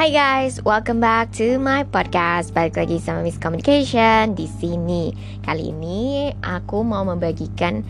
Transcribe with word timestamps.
Hai 0.00 0.16
guys, 0.16 0.64
welcome 0.64 0.96
back 0.96 1.28
to 1.36 1.60
my 1.60 1.84
podcast. 1.84 2.56
Balik 2.56 2.80
lagi 2.80 2.96
sama 3.04 3.20
Miss 3.20 3.36
Communication 3.36 4.32
di 4.32 4.48
sini. 4.48 5.12
Kali 5.44 5.76
ini 5.76 6.32
aku 6.40 6.80
mau 6.80 7.04
membagikan 7.04 7.84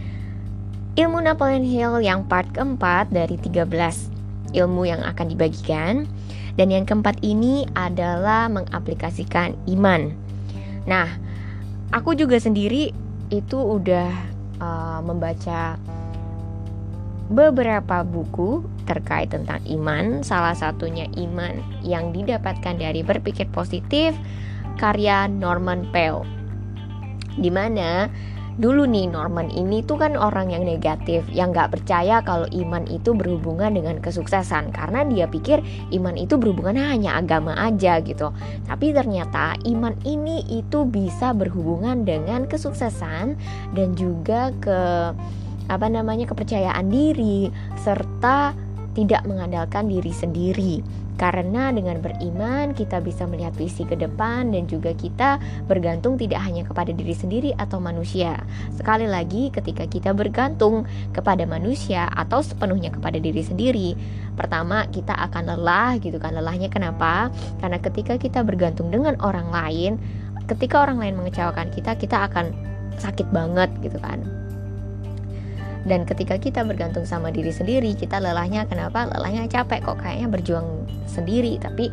ilmu 0.99 1.23
Napoleon 1.23 1.63
Hill 1.63 2.03
yang 2.03 2.27
part 2.27 2.51
keempat 2.51 3.15
dari 3.15 3.39
13 3.39 3.63
ilmu 4.59 4.91
yang 4.91 5.07
akan 5.07 5.27
dibagikan. 5.31 6.11
Dan 6.59 6.75
yang 6.75 6.83
keempat 6.83 7.23
ini 7.23 7.71
adalah 7.79 8.51
mengaplikasikan 8.51 9.55
iman. 9.71 10.11
Nah, 10.91 11.15
aku 11.95 12.19
juga 12.19 12.43
sendiri 12.43 12.91
itu 13.31 13.59
udah 13.63 14.11
uh, 14.59 14.99
membaca 14.99 15.79
beberapa 17.31 18.03
buku 18.03 18.67
terkait 18.91 19.31
tentang 19.31 19.63
iman, 19.71 20.27
salah 20.27 20.53
satunya 20.53 21.07
iman 21.15 21.63
yang 21.87 22.11
didapatkan 22.11 22.75
dari 22.75 23.07
berpikir 23.07 23.47
positif 23.55 24.19
karya 24.83 25.31
Norman 25.31 25.87
Peale. 25.95 26.27
Di 27.39 27.47
mana 27.47 28.11
dulu 28.59 28.83
nih 28.83 29.07
Norman 29.07 29.47
ini 29.55 29.87
tuh 29.87 30.03
kan 30.03 30.19
orang 30.19 30.51
yang 30.51 30.67
negatif 30.67 31.23
yang 31.31 31.55
gak 31.55 31.71
percaya 31.71 32.19
kalau 32.27 32.51
iman 32.51 32.83
itu 32.91 33.15
berhubungan 33.15 33.79
dengan 33.79 34.03
kesuksesan. 34.03 34.75
Karena 34.75 35.07
dia 35.07 35.31
pikir 35.31 35.63
iman 35.95 36.19
itu 36.19 36.35
berhubungan 36.35 36.75
hanya 36.83 37.15
agama 37.15 37.55
aja 37.55 38.03
gitu. 38.03 38.35
Tapi 38.67 38.91
ternyata 38.91 39.55
iman 39.71 39.95
ini 40.03 40.43
itu 40.51 40.83
bisa 40.83 41.31
berhubungan 41.31 42.03
dengan 42.03 42.51
kesuksesan 42.51 43.39
dan 43.79 43.89
juga 43.95 44.51
ke 44.59 44.81
apa 45.71 45.87
namanya 45.87 46.27
kepercayaan 46.27 46.91
diri 46.91 47.47
serta 47.79 48.53
tidak 48.95 49.23
mengandalkan 49.27 49.87
diri 49.87 50.11
sendiri. 50.11 50.83
Karena 51.21 51.69
dengan 51.69 52.01
beriman 52.01 52.73
kita 52.73 52.97
bisa 53.05 53.29
melihat 53.29 53.53
visi 53.53 53.85
ke 53.85 53.93
depan 53.93 54.57
dan 54.57 54.65
juga 54.65 54.97
kita 54.97 55.37
bergantung 55.69 56.17
tidak 56.17 56.41
hanya 56.41 56.65
kepada 56.65 56.97
diri 56.97 57.13
sendiri 57.13 57.53
atau 57.61 57.77
manusia. 57.77 58.41
Sekali 58.73 59.05
lagi 59.05 59.53
ketika 59.53 59.85
kita 59.85 60.17
bergantung 60.17 60.89
kepada 61.13 61.45
manusia 61.45 62.09
atau 62.17 62.41
sepenuhnya 62.41 62.89
kepada 62.89 63.21
diri 63.21 63.45
sendiri, 63.45 63.93
pertama 64.33 64.89
kita 64.89 65.13
akan 65.13 65.61
lelah 65.61 66.01
gitu 66.01 66.17
kan. 66.17 66.33
Lelahnya 66.33 66.73
kenapa? 66.73 67.29
Karena 67.61 67.77
ketika 67.77 68.17
kita 68.17 68.41
bergantung 68.41 68.89
dengan 68.89 69.21
orang 69.21 69.53
lain, 69.53 70.01
ketika 70.49 70.89
orang 70.89 71.05
lain 71.05 71.21
mengecewakan 71.21 71.69
kita, 71.69 72.01
kita 72.01 72.33
akan 72.33 72.49
sakit 72.97 73.29
banget 73.29 73.69
gitu 73.85 74.01
kan 74.01 74.25
dan 75.89 76.05
ketika 76.05 76.37
kita 76.37 76.61
bergantung 76.67 77.09
sama 77.09 77.33
diri 77.33 77.53
sendiri 77.53 77.97
kita 77.97 78.21
lelahnya 78.21 78.69
kenapa? 78.69 79.09
Lelahnya 79.09 79.49
capek 79.49 79.81
kok 79.85 80.01
kayaknya 80.01 80.29
berjuang 80.29 80.69
sendiri 81.09 81.57
tapi 81.57 81.89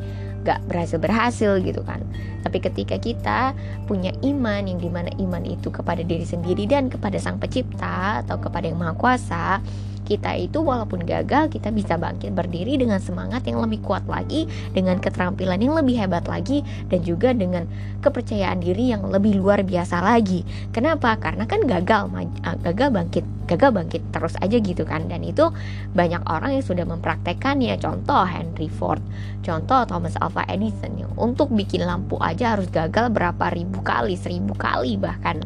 gak 0.48 0.64
berhasil 0.68 1.00
berhasil 1.00 1.52
gitu 1.60 1.84
kan. 1.84 2.04
Tapi 2.44 2.64
ketika 2.64 2.96
kita 2.96 3.52
punya 3.84 4.16
iman 4.24 4.64
yang 4.64 4.80
di 4.80 4.88
mana 4.88 5.12
iman 5.20 5.44
itu 5.44 5.68
kepada 5.68 6.00
diri 6.04 6.24
sendiri 6.24 6.64
dan 6.64 6.88
kepada 6.88 7.20
sang 7.20 7.40
pencipta 7.40 8.24
atau 8.24 8.40
kepada 8.40 8.72
yang 8.72 8.80
maha 8.80 8.96
kuasa 8.96 9.60
kita 10.08 10.32
itu 10.40 10.64
walaupun 10.64 11.04
gagal 11.04 11.52
kita 11.52 11.68
bisa 11.76 12.00
bangkit 12.00 12.32
berdiri 12.32 12.80
dengan 12.80 13.04
semangat 13.04 13.44
yang 13.44 13.60
lebih 13.60 13.84
kuat 13.84 14.08
lagi 14.08 14.48
dengan 14.72 15.04
keterampilan 15.04 15.60
yang 15.60 15.76
lebih 15.76 16.00
hebat 16.00 16.24
lagi 16.32 16.64
dan 16.88 17.04
juga 17.04 17.36
dengan 17.36 17.68
kepercayaan 18.00 18.64
diri 18.64 18.96
yang 18.96 19.04
lebih 19.12 19.36
luar 19.36 19.68
biasa 19.68 20.00
lagi. 20.00 20.48
Kenapa? 20.72 21.20
Karena 21.20 21.44
kan 21.44 21.68
gagal 21.68 22.08
ah, 22.48 22.56
gagal 22.64 22.90
bangkit 22.96 23.26
gagal 23.52 23.76
bangkit 23.76 24.02
terus 24.16 24.40
aja 24.40 24.56
gitu 24.56 24.88
kan. 24.88 25.12
Dan 25.12 25.28
itu 25.28 25.52
banyak 25.92 26.24
orang 26.32 26.56
yang 26.56 26.64
sudah 26.64 26.88
mempraktekannya 26.88 27.76
contoh 27.76 28.24
Henry 28.24 28.72
Ford 28.72 29.04
contoh 29.44 29.84
Thomas 29.88 30.16
Alva 30.20 30.44
Edison 30.48 30.96
yang 30.96 31.12
untuk 31.16 31.52
bikin 31.52 31.84
lampu 31.84 32.16
aja 32.20 32.56
harus 32.56 32.68
gagal 32.72 33.12
berapa 33.12 33.52
ribu 33.52 33.84
kali 33.84 34.16
seribu 34.16 34.56
kali 34.56 34.96
bahkan. 34.96 35.44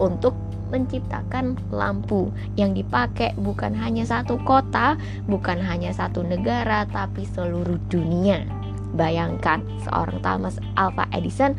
Untuk 0.00 0.32
menciptakan 0.72 1.60
lampu 1.68 2.32
yang 2.56 2.72
dipakai 2.72 3.36
bukan 3.36 3.76
hanya 3.76 4.08
satu 4.08 4.40
kota, 4.42 4.96
bukan 5.28 5.60
hanya 5.60 5.92
satu 5.92 6.24
negara, 6.24 6.88
tapi 6.88 7.28
seluruh 7.28 7.76
dunia. 7.92 8.48
Bayangkan 8.96 9.60
seorang 9.84 10.20
Thomas 10.24 10.56
Alva 10.80 11.04
Edison 11.12 11.52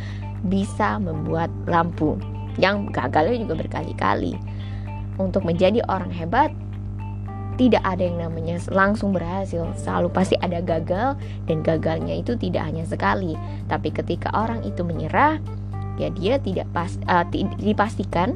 bisa 0.50 0.98
membuat 0.98 1.54
lampu 1.70 2.18
yang 2.58 2.90
gagalnya 2.90 3.38
juga 3.46 3.66
berkali-kali. 3.66 4.38
Untuk 5.22 5.46
menjadi 5.46 5.86
orang 5.90 6.10
hebat, 6.10 6.50
tidak 7.58 7.86
ada 7.86 8.02
yang 8.02 8.18
namanya 8.18 8.58
langsung 8.74 9.14
berhasil 9.14 9.62
selalu 9.78 10.10
pasti 10.10 10.36
ada 10.42 10.58
gagal 10.58 11.14
dan 11.46 11.58
gagalnya 11.62 12.18
itu 12.18 12.34
tidak 12.34 12.66
hanya 12.66 12.82
sekali 12.82 13.38
tapi 13.70 13.94
ketika 13.94 14.34
orang 14.34 14.66
itu 14.66 14.82
menyerah 14.82 15.38
ya 16.02 16.10
dia 16.10 16.42
tidak 16.42 16.66
pas 16.74 16.98
uh, 17.06 17.22
dipastikan 17.62 18.34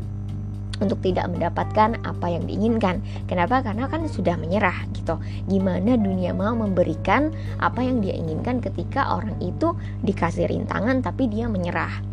untuk 0.78 1.02
tidak 1.02 1.30
mendapatkan 1.30 1.98
apa 2.06 2.28
yang 2.30 2.46
diinginkan. 2.46 3.02
Kenapa? 3.26 3.62
Karena 3.66 3.90
kan 3.90 4.06
sudah 4.06 4.38
menyerah 4.38 4.86
gitu. 4.94 5.18
Gimana 5.50 5.98
dunia 5.98 6.32
mau 6.34 6.54
memberikan 6.54 7.34
apa 7.58 7.82
yang 7.82 8.02
dia 8.02 8.14
inginkan 8.14 8.62
ketika 8.62 9.14
orang 9.14 9.38
itu 9.42 9.74
dikasih 10.06 10.50
rintangan 10.50 11.02
tapi 11.02 11.30
dia 11.30 11.50
menyerah. 11.50 12.04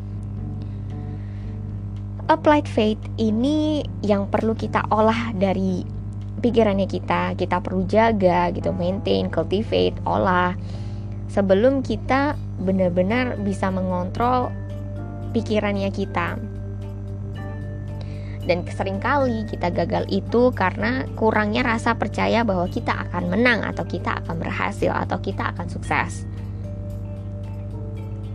Applied 2.25 2.65
faith 2.65 3.01
ini 3.21 3.85
yang 4.01 4.33
perlu 4.33 4.57
kita 4.57 4.89
olah 4.89 5.37
dari 5.37 5.85
pikirannya 6.41 6.89
kita. 6.89 7.37
Kita 7.37 7.61
perlu 7.61 7.85
jaga 7.85 8.49
gitu, 8.57 8.73
maintain, 8.73 9.29
cultivate, 9.29 10.01
olah 10.09 10.57
sebelum 11.35 11.83
kita 11.83 12.39
benar-benar 12.63 13.35
bisa 13.43 13.67
mengontrol 13.67 14.55
pikirannya 15.35 15.91
kita 15.91 16.39
dan 18.45 18.65
sering 18.69 19.01
kali 19.01 19.49
kita 19.49 19.73
gagal 19.73 20.05
itu 20.13 20.53
karena 20.53 21.09
kurangnya 21.17 21.65
rasa 21.65 21.97
percaya 21.97 22.45
bahwa 22.45 22.69
kita 22.69 22.93
akan 23.09 23.33
menang 23.33 23.65
atau 23.65 23.85
kita 23.89 24.21
akan 24.25 24.37
berhasil 24.41 24.93
atau 24.93 25.19
kita 25.21 25.57
akan 25.57 25.67
sukses. 25.69 26.29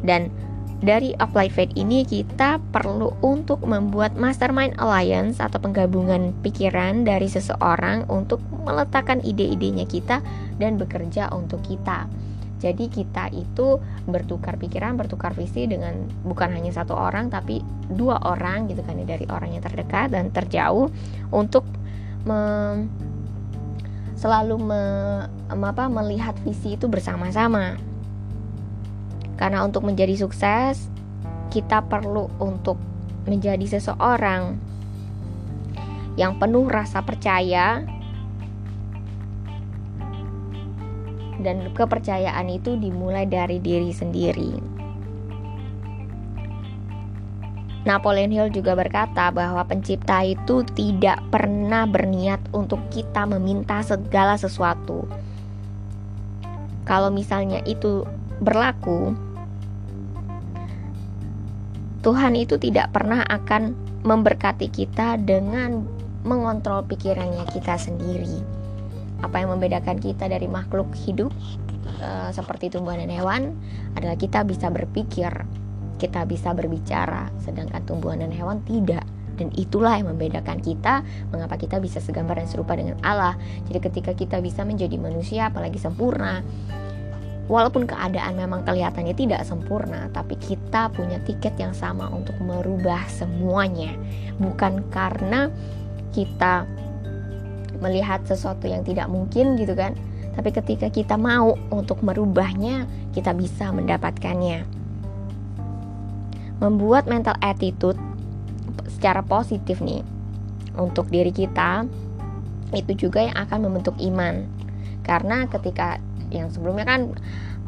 Dan 0.01 0.31
dari 0.79 1.11
Applied 1.19 1.51
Faith 1.51 1.75
ini 1.75 2.07
kita 2.07 2.57
perlu 2.71 3.11
untuk 3.19 3.59
membuat 3.67 4.15
mastermind 4.15 4.79
alliance 4.79 5.43
atau 5.43 5.59
penggabungan 5.59 6.31
pikiran 6.39 7.03
dari 7.03 7.27
seseorang 7.27 8.07
untuk 8.07 8.39
meletakkan 8.63 9.19
ide-idenya 9.19 9.83
kita 9.83 10.23
dan 10.55 10.79
bekerja 10.79 11.27
untuk 11.35 11.59
kita. 11.67 12.07
Jadi 12.59 12.91
kita 12.91 13.31
itu 13.31 13.79
bertukar 14.03 14.59
pikiran, 14.59 14.99
bertukar 14.99 15.31
visi 15.31 15.63
dengan 15.63 15.95
bukan 16.27 16.51
hanya 16.51 16.75
satu 16.75 16.91
orang 16.91 17.31
tapi 17.31 17.63
dua 17.87 18.19
orang 18.19 18.67
gitu 18.67 18.83
kan 18.83 18.99
dari 18.99 19.23
orang 19.31 19.55
yang 19.55 19.63
terdekat 19.63 20.11
dan 20.11 20.27
terjauh 20.27 20.91
untuk 21.31 21.63
me, 22.27 22.39
selalu 24.19 24.59
me, 24.59 24.83
apa, 25.47 25.87
melihat 25.87 26.35
visi 26.43 26.75
itu 26.75 26.91
bersama-sama. 26.91 27.79
Karena 29.39 29.63
untuk 29.63 29.87
menjadi 29.87 30.19
sukses 30.19 30.91
kita 31.47 31.87
perlu 31.87 32.27
untuk 32.43 32.75
menjadi 33.23 33.79
seseorang 33.79 34.59
yang 36.19 36.35
penuh 36.35 36.67
rasa 36.67 36.99
percaya 36.99 37.79
dan 41.39 41.72
kepercayaan 41.72 42.47
itu 42.51 42.75
dimulai 42.75 43.23
dari 43.23 43.57
diri 43.63 43.91
sendiri. 43.95 44.79
Napoleon 47.88 48.29
Hill 48.29 48.51
juga 48.51 48.75
berkata 48.75 49.31
bahwa 49.31 49.63
pencipta 49.63 50.22
itu 50.27 50.67
tidak 50.75 51.23
pernah 51.31 51.88
berniat 51.88 52.38
untuk 52.51 52.77
kita 52.91 53.23
meminta 53.23 53.79
segala 53.81 54.36
sesuatu. 54.36 55.07
Kalau 56.83 57.07
misalnya 57.07 57.63
itu 57.63 58.03
berlaku, 58.44 59.15
Tuhan 62.03 62.36
itu 62.36 62.59
tidak 62.59 62.91
pernah 62.91 63.24
akan 63.24 63.74
memberkati 64.03 64.68
kita 64.71 65.15
dengan 65.19 65.88
mengontrol 66.27 66.83
pikirannya 66.83 67.47
kita 67.47 67.80
sendiri 67.80 68.58
apa 69.19 69.36
yang 69.44 69.51
membedakan 69.56 70.00
kita 70.00 70.31
dari 70.31 70.48
makhluk 70.48 70.88
hidup 70.95 71.31
uh, 72.00 72.30
seperti 72.31 72.71
tumbuhan 72.71 73.04
dan 73.04 73.12
hewan 73.12 73.42
adalah 73.95 74.16
kita 74.16 74.45
bisa 74.48 74.71
berpikir, 74.71 75.31
kita 76.00 76.24
bisa 76.24 76.56
berbicara, 76.56 77.27
sedangkan 77.44 77.83
tumbuhan 77.83 78.24
dan 78.24 78.31
hewan 78.31 78.63
tidak. 78.63 79.04
Dan 79.39 79.56
itulah 79.56 79.95
yang 79.95 80.12
membedakan 80.12 80.60
kita, 80.60 81.00
mengapa 81.31 81.56
kita 81.56 81.80
bisa 81.80 82.04
segambar 82.04 82.44
dan 82.44 82.48
serupa 82.51 82.75
dengan 82.75 83.00
Allah. 83.07 83.39
Jadi 83.71 83.80
ketika 83.80 84.12
kita 84.12 84.44
bisa 84.44 84.68
menjadi 84.68 85.00
manusia, 85.00 85.48
apalagi 85.48 85.80
sempurna, 85.80 86.44
walaupun 87.48 87.88
keadaan 87.88 88.36
memang 88.36 88.68
kelihatannya 88.68 89.15
tidak 89.15 89.48
sempurna, 89.48 90.12
tapi 90.12 90.36
kita 90.36 90.92
punya 90.92 91.24
tiket 91.24 91.56
yang 91.56 91.72
sama 91.72 92.12
untuk 92.12 92.36
merubah 92.44 93.07
semuanya. 93.07 93.95
Bukan 94.44 94.92
karena 94.92 95.48
kita 96.12 96.68
melihat 97.79 98.23
sesuatu 98.27 98.67
yang 98.67 98.83
tidak 98.83 99.07
mungkin 99.11 99.55
gitu 99.59 99.75
kan. 99.75 99.95
Tapi 100.35 100.49
ketika 100.55 100.87
kita 100.87 101.19
mau 101.19 101.57
untuk 101.73 101.99
merubahnya 102.05 102.87
kita 103.11 103.35
bisa 103.35 103.71
mendapatkannya. 103.75 104.63
Membuat 106.59 107.07
mental 107.07 107.35
attitude 107.39 107.99
secara 108.87 109.23
positif 109.23 109.79
nih 109.79 110.03
untuk 110.75 111.07
diri 111.07 111.31
kita 111.31 111.87
itu 112.75 113.09
juga 113.09 113.25
yang 113.25 113.35
akan 113.35 113.67
membentuk 113.67 113.95
iman. 113.99 114.43
Karena 115.03 115.47
ketika 115.49 115.97
yang 116.29 116.53
sebelumnya 116.53 116.85
kan 116.85 117.01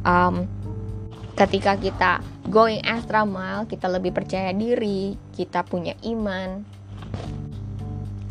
um, 0.05 0.45
ketika 1.33 1.73
kita 1.79 2.11
going 2.51 2.83
extra 2.85 3.25
mile 3.25 3.65
kita 3.65 3.89
lebih 3.89 4.13
percaya 4.13 4.53
diri 4.53 5.17
kita 5.33 5.65
punya 5.65 5.97
iman 6.05 6.61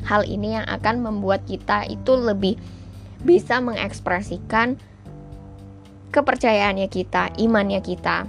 hal 0.05 0.25
ini 0.25 0.57
yang 0.57 0.67
akan 0.67 1.05
membuat 1.05 1.45
kita 1.45 1.85
itu 1.89 2.17
lebih 2.17 2.57
bisa 3.21 3.61
mengekspresikan 3.61 4.81
kepercayaannya 6.11 6.89
kita, 6.91 7.31
imannya 7.39 7.81
kita. 7.85 8.27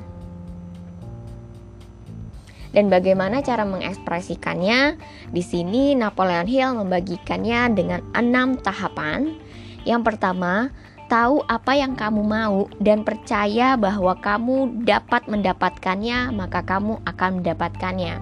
Dan 2.72 2.88
bagaimana 2.88 3.44
cara 3.44 3.68
mengekspresikannya? 3.68 4.96
Di 5.28 5.44
sini 5.44 5.92
Napoleon 5.92 6.48
Hill 6.48 6.80
membagikannya 6.80 7.76
dengan 7.76 8.00
enam 8.16 8.56
tahapan. 8.56 9.36
Yang 9.84 10.02
pertama, 10.08 10.72
tahu 11.12 11.44
apa 11.52 11.76
yang 11.76 12.00
kamu 12.00 12.24
mau 12.24 12.72
dan 12.80 13.04
percaya 13.04 13.76
bahwa 13.76 14.16
kamu 14.16 14.88
dapat 14.88 15.28
mendapatkannya, 15.28 16.32
maka 16.32 16.64
kamu 16.64 17.04
akan 17.04 17.44
mendapatkannya. 17.44 18.16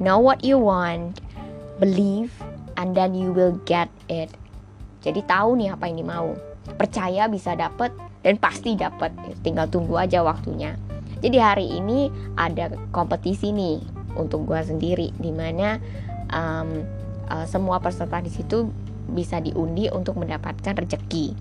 Know 0.00 0.16
what 0.16 0.40
you 0.40 0.56
want, 0.56 1.20
believe, 1.76 2.32
and 2.78 2.94
then 2.94 3.12
you 3.12 3.34
will 3.34 3.58
get 3.66 3.90
it. 4.06 4.30
Jadi 5.02 5.26
tahu 5.26 5.58
nih 5.58 5.74
apa 5.74 5.90
yang 5.90 6.06
mau. 6.06 6.32
Percaya 6.78 7.26
bisa 7.26 7.58
dapet 7.58 7.90
dan 8.22 8.38
pasti 8.38 8.78
dapet. 8.78 9.10
Tinggal 9.42 9.66
tunggu 9.66 9.98
aja 9.98 10.22
waktunya. 10.22 10.78
Jadi 11.18 11.36
hari 11.42 11.66
ini 11.74 12.06
ada 12.38 12.70
kompetisi 12.94 13.50
nih 13.50 13.82
untuk 14.14 14.46
gue 14.46 14.60
sendiri, 14.62 15.10
di 15.18 15.34
mana 15.34 15.82
um, 16.30 16.86
uh, 17.26 17.46
semua 17.50 17.82
peserta 17.82 18.22
di 18.22 18.30
situ 18.30 18.70
bisa 19.10 19.42
diundi 19.42 19.90
untuk 19.90 20.14
mendapatkan 20.14 20.78
rezeki. 20.78 21.34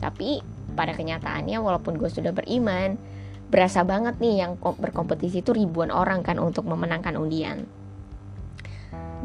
Tapi 0.00 0.40
pada 0.72 0.96
kenyataannya, 0.96 1.58
walaupun 1.60 2.00
gue 2.00 2.08
sudah 2.08 2.32
beriman, 2.32 2.96
berasa 3.52 3.84
banget 3.84 4.16
nih 4.22 4.46
yang 4.46 4.56
berkompetisi 4.60 5.44
itu 5.44 5.52
ribuan 5.52 5.92
orang 5.92 6.24
kan 6.24 6.40
untuk 6.40 6.64
memenangkan 6.64 7.18
undian. 7.18 7.68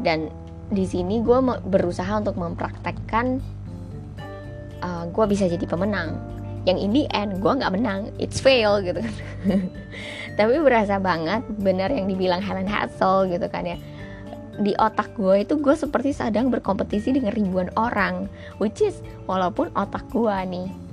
Dan 0.04 0.28
di 0.72 0.84
sini 0.88 1.20
gue 1.20 1.38
berusaha 1.68 2.20
untuk 2.20 2.40
mempraktekkan 2.40 3.42
uh, 4.80 4.86
eh, 4.86 5.04
gue 5.10 5.24
bisa 5.28 5.44
jadi 5.48 5.64
pemenang. 5.64 6.16
Yang 6.64 6.78
in 6.80 6.90
the 6.96 7.04
end 7.12 7.44
gue 7.44 7.52
nggak 7.52 7.72
menang. 7.74 8.08
It's 8.16 8.40
fail 8.40 8.80
gitu 8.80 9.00
kan. 9.04 9.14
Tapi 10.40 10.54
berasa 10.64 10.96
banget 10.96 11.44
benar 11.60 11.92
yang 11.92 12.08
dibilang 12.08 12.40
Helen 12.40 12.68
Hassel 12.68 13.28
gitu 13.28 13.44
kan 13.52 13.68
ya. 13.68 13.76
Di 14.54 14.72
otak 14.78 15.12
gue 15.18 15.42
itu 15.44 15.58
gue 15.58 15.74
seperti 15.74 16.14
sedang 16.14 16.48
berkompetisi 16.48 17.12
dengan 17.12 17.36
ribuan 17.36 17.68
orang. 17.76 18.30
Which 18.56 18.80
is 18.80 19.04
walaupun 19.28 19.68
otak 19.76 20.08
gue 20.08 20.36
nih 20.48 20.83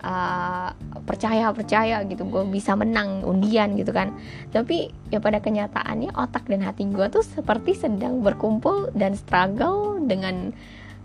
uh, 0.00 0.72
percaya 1.04 1.52
percaya 1.52 2.02
gitu. 2.04 2.26
Gue 2.26 2.44
bisa 2.48 2.74
menang 2.74 3.22
undian 3.24 3.76
gitu 3.76 3.92
kan. 3.92 4.16
Tapi 4.52 4.90
ya 5.12 5.20
pada 5.22 5.40
kenyataannya 5.40 6.12
otak 6.16 6.48
dan 6.48 6.64
hati 6.64 6.88
gue 6.88 7.06
tuh 7.12 7.24
seperti 7.24 7.76
sedang 7.76 8.24
berkumpul 8.24 8.92
dan 8.96 9.14
struggle 9.14 10.00
dengan 10.04 10.52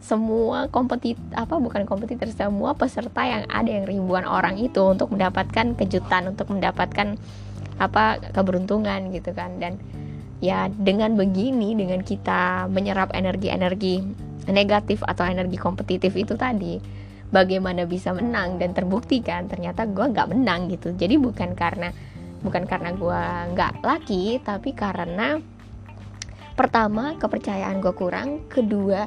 semua 0.05 0.69
kompetit 0.69 1.17
apa 1.33 1.57
bukan 1.57 1.89
kompetitor 1.89 2.29
semua 2.29 2.77
peserta 2.77 3.25
yang 3.25 3.49
ada 3.49 3.73
yang 3.73 3.89
ribuan 3.89 4.21
orang 4.21 4.53
itu 4.61 4.77
untuk 4.85 5.09
mendapatkan 5.09 5.73
kejutan 5.73 6.29
untuk 6.29 6.53
mendapatkan 6.53 7.17
apa 7.81 8.21
keberuntungan 8.31 9.11
gitu 9.11 9.33
kan. 9.33 9.57
Dan 9.57 9.81
ya 10.43 10.69
dengan 10.69 11.15
begini 11.15 11.73
dengan 11.73 12.03
kita 12.03 12.69
menyerap 12.69 13.15
energi-energi 13.15 14.03
negatif 14.45 15.01
atau 15.01 15.25
energi 15.25 15.57
kompetitif 15.57 16.13
itu 16.13 16.37
tadi 16.37 16.77
bagaimana 17.35 17.83
bisa 17.83 18.15
menang 18.15 18.55
dan 18.55 18.71
terbukti 18.71 19.19
kan 19.19 19.51
ternyata 19.51 19.83
gue 19.83 20.05
nggak 20.07 20.31
menang 20.31 20.71
gitu. 20.71 20.95
Jadi 20.95 21.19
bukan 21.19 21.51
karena 21.51 21.91
bukan 22.39 22.63
karena 22.63 22.95
gue 22.95 23.21
nggak 23.51 23.83
laki 23.83 24.39
tapi 24.39 24.71
karena 24.71 25.43
pertama 26.55 27.19
kepercayaan 27.19 27.83
gue 27.83 27.91
kurang 27.91 28.47
kedua 28.47 29.03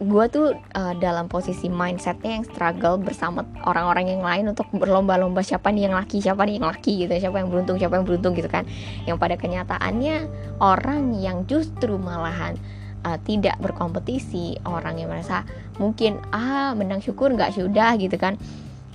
gue 0.00 0.24
tuh 0.32 0.56
uh, 0.56 0.94
dalam 0.96 1.28
posisi 1.28 1.68
mindsetnya 1.68 2.40
yang 2.40 2.44
struggle 2.48 2.96
bersama 2.96 3.44
orang-orang 3.68 4.16
yang 4.16 4.24
lain 4.24 4.48
untuk 4.48 4.64
berlomba-lomba 4.72 5.44
siapa 5.44 5.68
nih 5.68 5.92
yang 5.92 5.94
laki 6.00 6.24
siapa 6.24 6.40
nih 6.48 6.56
yang 6.56 6.72
laki 6.72 7.04
gitu 7.04 7.12
siapa 7.20 7.36
yang 7.36 7.52
beruntung 7.52 7.76
siapa 7.76 8.00
yang 8.00 8.08
beruntung 8.08 8.32
gitu 8.32 8.48
kan. 8.48 8.64
Yang 9.04 9.20
pada 9.20 9.36
kenyataannya 9.36 10.16
orang 10.56 11.20
yang 11.20 11.44
justru 11.44 12.00
malahan 12.00 12.56
uh, 13.04 13.20
tidak 13.28 13.60
berkompetisi 13.60 14.56
orang 14.64 15.04
yang 15.04 15.12
merasa 15.12 15.44
mungkin 15.80 16.20
ah 16.30 16.76
menang 16.76 17.00
syukur 17.00 17.32
nggak 17.32 17.56
sudah 17.56 17.96
gitu 17.96 18.20
kan. 18.20 18.36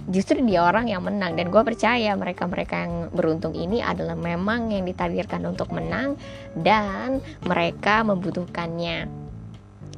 Justru 0.06 0.38
dia 0.46 0.62
orang 0.62 0.86
yang 0.86 1.02
menang 1.02 1.34
dan 1.34 1.50
gue 1.50 1.62
percaya 1.66 2.14
mereka-mereka 2.14 2.86
yang 2.86 2.94
beruntung 3.10 3.58
ini 3.58 3.82
adalah 3.82 4.14
memang 4.14 4.70
yang 4.70 4.86
ditakdirkan 4.86 5.42
untuk 5.50 5.74
menang 5.74 6.14
dan 6.54 7.26
mereka 7.42 8.06
membutuhkannya. 8.06 9.10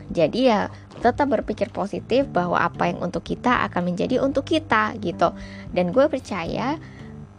Jadi 0.07 0.47
ya 0.47 0.71
tetap 1.03 1.27
berpikir 1.27 1.67
positif 1.75 2.23
bahwa 2.31 2.55
apa 2.55 2.87
yang 2.87 3.03
untuk 3.03 3.27
kita 3.27 3.67
akan 3.67 3.91
menjadi 3.91 4.23
untuk 4.23 4.47
kita 4.47 4.95
gitu. 5.03 5.35
Dan 5.75 5.91
gue 5.91 6.07
percaya 6.07 6.79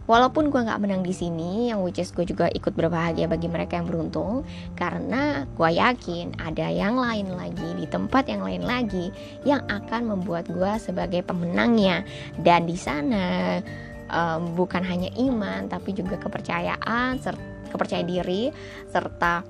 walaupun 0.09 0.49
gue 0.49 0.65
nggak 0.65 0.81
menang 0.81 1.05
di 1.05 1.13
sini 1.13 1.69
yang 1.69 1.85
which 1.85 2.01
is 2.01 2.09
gue 2.09 2.25
juga 2.25 2.49
ikut 2.49 2.73
berbahagia 2.73 3.29
bagi 3.29 3.45
mereka 3.45 3.77
yang 3.77 3.85
beruntung 3.85 4.41
karena 4.73 5.45
gue 5.53 5.69
yakin 5.69 6.33
ada 6.41 6.65
yang 6.65 6.97
lain 6.97 7.29
lagi 7.29 7.77
di 7.77 7.85
tempat 7.85 8.25
yang 8.25 8.41
lain 8.41 8.65
lagi 8.65 9.13
yang 9.45 9.61
akan 9.69 10.17
membuat 10.17 10.49
gue 10.49 10.71
sebagai 10.81 11.21
pemenangnya. 11.21 12.01
Dan 12.41 12.65
di 12.65 12.73
sana 12.73 13.61
um, 14.09 14.57
bukan 14.57 14.81
hanya 14.81 15.13
iman 15.21 15.69
tapi 15.69 15.93
juga 15.93 16.17
kepercayaan 16.17 17.21
kepercaya 17.69 18.01
diri 18.01 18.49
serta 18.89 19.45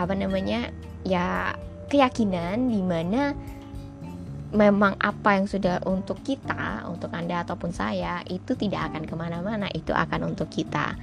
apa 0.00 0.14
namanya 0.16 0.72
ya 1.04 1.52
keyakinan 1.92 2.72
di 2.72 2.80
mana 2.80 3.36
memang 4.48 4.96
apa 4.96 5.36
yang 5.36 5.44
sudah 5.44 5.84
untuk 5.84 6.24
kita, 6.24 6.88
untuk 6.88 7.12
Anda 7.12 7.44
ataupun 7.44 7.72
saya, 7.72 8.24
itu 8.24 8.56
tidak 8.56 8.92
akan 8.92 9.04
ke 9.04 9.14
mana-mana, 9.14 9.68
itu 9.72 9.92
akan 9.92 10.32
untuk 10.32 10.48
kita. 10.48 10.96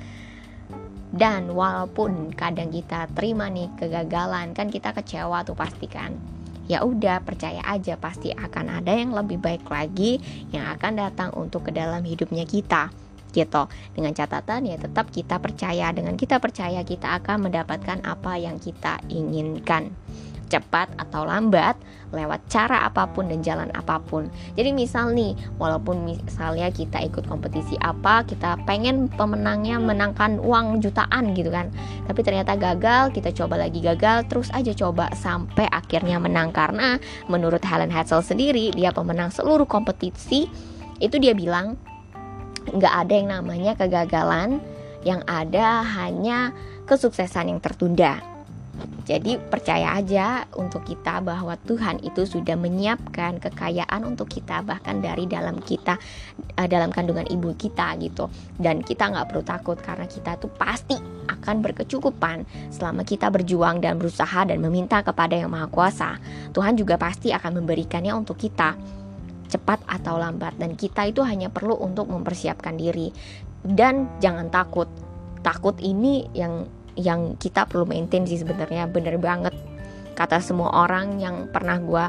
Dan 1.16 1.54
walaupun 1.54 2.34
kadang 2.34 2.74
kita 2.74 3.08
terima 3.14 3.48
nih 3.48 3.70
kegagalan, 3.78 4.58
kan 4.58 4.68
kita 4.74 4.92
kecewa 4.92 5.46
tuh 5.46 5.56
pasti 5.56 5.86
kan. 5.86 6.18
Ya 6.66 6.82
udah 6.82 7.22
percaya 7.22 7.62
aja 7.62 7.94
pasti 7.94 8.34
akan 8.34 8.82
ada 8.82 8.90
yang 8.90 9.14
lebih 9.14 9.38
baik 9.38 9.70
lagi 9.70 10.18
yang 10.50 10.66
akan 10.74 10.98
datang 10.98 11.30
untuk 11.38 11.70
ke 11.70 11.72
dalam 11.72 12.02
hidupnya 12.02 12.42
kita 12.50 12.90
gitu. 13.38 13.70
Dengan 13.94 14.18
catatan 14.18 14.66
ya 14.66 14.82
tetap 14.82 15.14
kita 15.14 15.38
percaya, 15.38 15.94
dengan 15.94 16.18
kita 16.18 16.42
percaya 16.42 16.82
kita 16.82 17.22
akan 17.22 17.48
mendapatkan 17.48 18.02
apa 18.02 18.42
yang 18.42 18.58
kita 18.58 18.98
inginkan 19.14 19.94
cepat 20.50 20.92
atau 20.98 21.26
lambat 21.26 21.78
lewat 22.16 22.48
cara 22.48 22.88
apa 22.88 23.12
pun 23.12 23.28
dan 23.28 23.44
jalan 23.44 23.68
apa 23.76 24.00
pun. 24.00 24.32
Jadi 24.56 24.72
misal 24.72 25.12
nih, 25.12 25.36
walaupun 25.60 26.08
misalnya 26.08 26.72
kita 26.72 27.04
ikut 27.04 27.28
kompetisi 27.28 27.76
apa, 27.84 28.24
kita 28.24 28.64
pengen 28.64 29.12
pemenangnya 29.12 29.78
menangkan 29.78 30.40
uang 30.40 30.80
jutaan 30.80 31.36
gitu 31.36 31.52
kan. 31.52 31.70
Tapi 32.08 32.20
ternyata 32.24 32.56
gagal, 32.56 33.12
kita 33.12 33.36
coba 33.36 33.60
lagi 33.68 33.84
gagal, 33.84 34.26
terus 34.32 34.48
aja 34.56 34.72
coba 34.72 35.12
sampai 35.14 35.68
akhirnya 35.68 36.18
menang 36.18 36.56
karena 36.56 36.98
menurut 37.28 37.62
Helen 37.62 37.92
Hassel 37.92 38.24
sendiri, 38.24 38.72
dia 38.72 38.96
pemenang 38.96 39.30
seluruh 39.30 39.68
kompetisi. 39.68 40.48
Itu 41.04 41.20
dia 41.20 41.36
bilang 41.36 41.76
nggak 42.66 42.94
ada 43.06 43.14
yang 43.14 43.30
namanya 43.30 43.76
kegagalan, 43.76 44.64
yang 45.06 45.22
ada 45.28 45.84
hanya 45.84 46.56
kesuksesan 46.88 47.52
yang 47.52 47.60
tertunda. 47.62 48.35
Jadi 49.06 49.38
percaya 49.38 50.02
aja 50.02 50.50
untuk 50.58 50.82
kita 50.82 51.22
bahwa 51.22 51.54
Tuhan 51.62 52.02
itu 52.02 52.26
sudah 52.26 52.58
menyiapkan 52.58 53.38
kekayaan 53.38 54.02
untuk 54.02 54.34
kita 54.34 54.66
bahkan 54.66 54.98
dari 54.98 55.30
dalam 55.30 55.62
kita 55.62 56.02
uh, 56.58 56.68
dalam 56.68 56.90
kandungan 56.90 57.30
ibu 57.30 57.54
kita 57.54 57.94
gitu. 58.02 58.26
Dan 58.58 58.82
kita 58.82 59.14
nggak 59.14 59.30
perlu 59.30 59.44
takut 59.46 59.78
karena 59.78 60.10
kita 60.10 60.42
tuh 60.42 60.50
pasti 60.50 60.98
akan 61.30 61.62
berkecukupan 61.62 62.50
selama 62.74 63.06
kita 63.06 63.30
berjuang 63.30 63.78
dan 63.78 64.02
berusaha 64.02 64.42
dan 64.50 64.58
meminta 64.58 65.06
kepada 65.06 65.38
yang 65.38 65.54
maha 65.54 65.70
kuasa. 65.70 66.18
Tuhan 66.50 66.74
juga 66.74 66.98
pasti 66.98 67.30
akan 67.30 67.62
memberikannya 67.62 68.10
untuk 68.10 68.42
kita 68.42 68.74
cepat 69.46 69.86
atau 69.86 70.18
lambat. 70.18 70.58
Dan 70.58 70.74
kita 70.74 71.06
itu 71.06 71.22
hanya 71.22 71.54
perlu 71.54 71.78
untuk 71.78 72.10
mempersiapkan 72.10 72.74
diri. 72.74 73.14
Dan 73.62 74.18
jangan 74.18 74.50
takut. 74.50 74.90
Takut 75.46 75.78
ini 75.78 76.26
yang 76.34 76.66
yang 76.96 77.36
kita 77.40 77.68
perlu 77.68 77.88
maintain 77.88 78.24
sih 78.28 78.40
sebenarnya. 78.40 78.88
Bener 78.90 79.20
banget. 79.20 79.56
Kata 80.16 80.40
semua 80.40 80.72
orang 80.72 81.20
yang 81.20 81.52
pernah 81.52 81.76
gue 81.80 82.04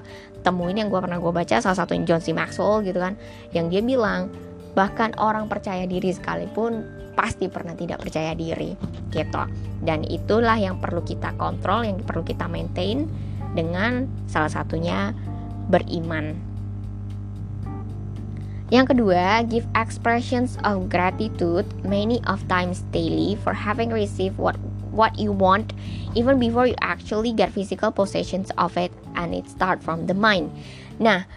temuin 0.47 0.79
yang 0.79 0.87
gue 0.87 1.01
pernah 1.03 1.19
gue 1.19 1.33
baca 1.35 1.59
salah 1.59 1.75
satunya 1.75 2.07
John 2.07 2.23
C. 2.23 2.31
Maxwell 2.31 2.87
gitu 2.87 3.03
kan 3.03 3.19
yang 3.51 3.67
dia 3.67 3.83
bilang 3.83 4.31
bahkan 4.79 5.11
orang 5.19 5.51
percaya 5.51 5.91
diri 5.91 6.15
sekalipun 6.15 6.87
pasti 7.19 7.51
pernah 7.51 7.75
tidak 7.75 8.05
percaya 8.05 8.37
diri 8.37 8.79
gitu. 9.11 9.43
Dan 9.83 10.07
itulah 10.07 10.55
yang 10.55 10.79
perlu 10.79 11.03
kita 11.03 11.35
kontrol 11.35 11.83
yang 11.83 11.99
perlu 12.05 12.23
kita 12.23 12.47
maintain 12.47 13.11
dengan 13.57 14.07
salah 14.31 14.53
satunya 14.53 15.17
beriman. 15.73 16.37
Yang 18.67 18.99
kedua, 18.99 19.47
give 19.47 19.63
expressions 19.79 20.59
of 20.67 20.91
gratitude 20.91 21.65
many 21.87 22.19
of 22.27 22.43
times 22.51 22.83
daily 22.91 23.39
for 23.41 23.55
having 23.55 23.95
received 23.95 24.37
what 24.43 24.59
what 24.97 25.13
you 25.21 25.31
want 25.31 25.77
even 26.17 26.41
before 26.41 26.65
you 26.65 26.75
actually 26.81 27.31
get 27.37 27.53
physical 27.53 27.93
possessions 27.93 28.49
of 28.57 28.75
it 28.81 28.91
and 29.15 29.37
it 29.37 29.45
start 29.47 29.85
from 29.85 30.09
the 30.09 30.17
mind. 30.17 30.49
Nah, 30.97 31.29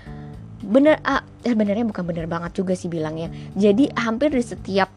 bener 0.64 0.98
ah, 1.04 1.22
eh, 1.44 1.52
benernya 1.52 1.84
bukan 1.84 2.08
bener 2.08 2.26
banget 2.26 2.56
juga 2.56 2.74
sih 2.74 2.88
bilangnya. 2.88 3.28
Jadi 3.60 3.92
hampir 4.00 4.32
di 4.32 4.42
setiap 4.42 4.88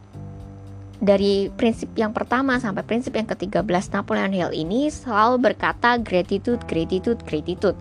dari 1.02 1.50
prinsip 1.50 1.90
yang 1.98 2.14
pertama 2.14 2.62
sampai 2.62 2.86
prinsip 2.86 3.10
yang 3.18 3.26
ke-13 3.26 3.90
Napoleon 3.90 4.30
Hill 4.30 4.54
ini 4.54 4.86
selalu 4.86 5.50
berkata 5.50 5.98
gratitude, 5.98 6.62
gratitude, 6.70 7.18
gratitude 7.26 7.74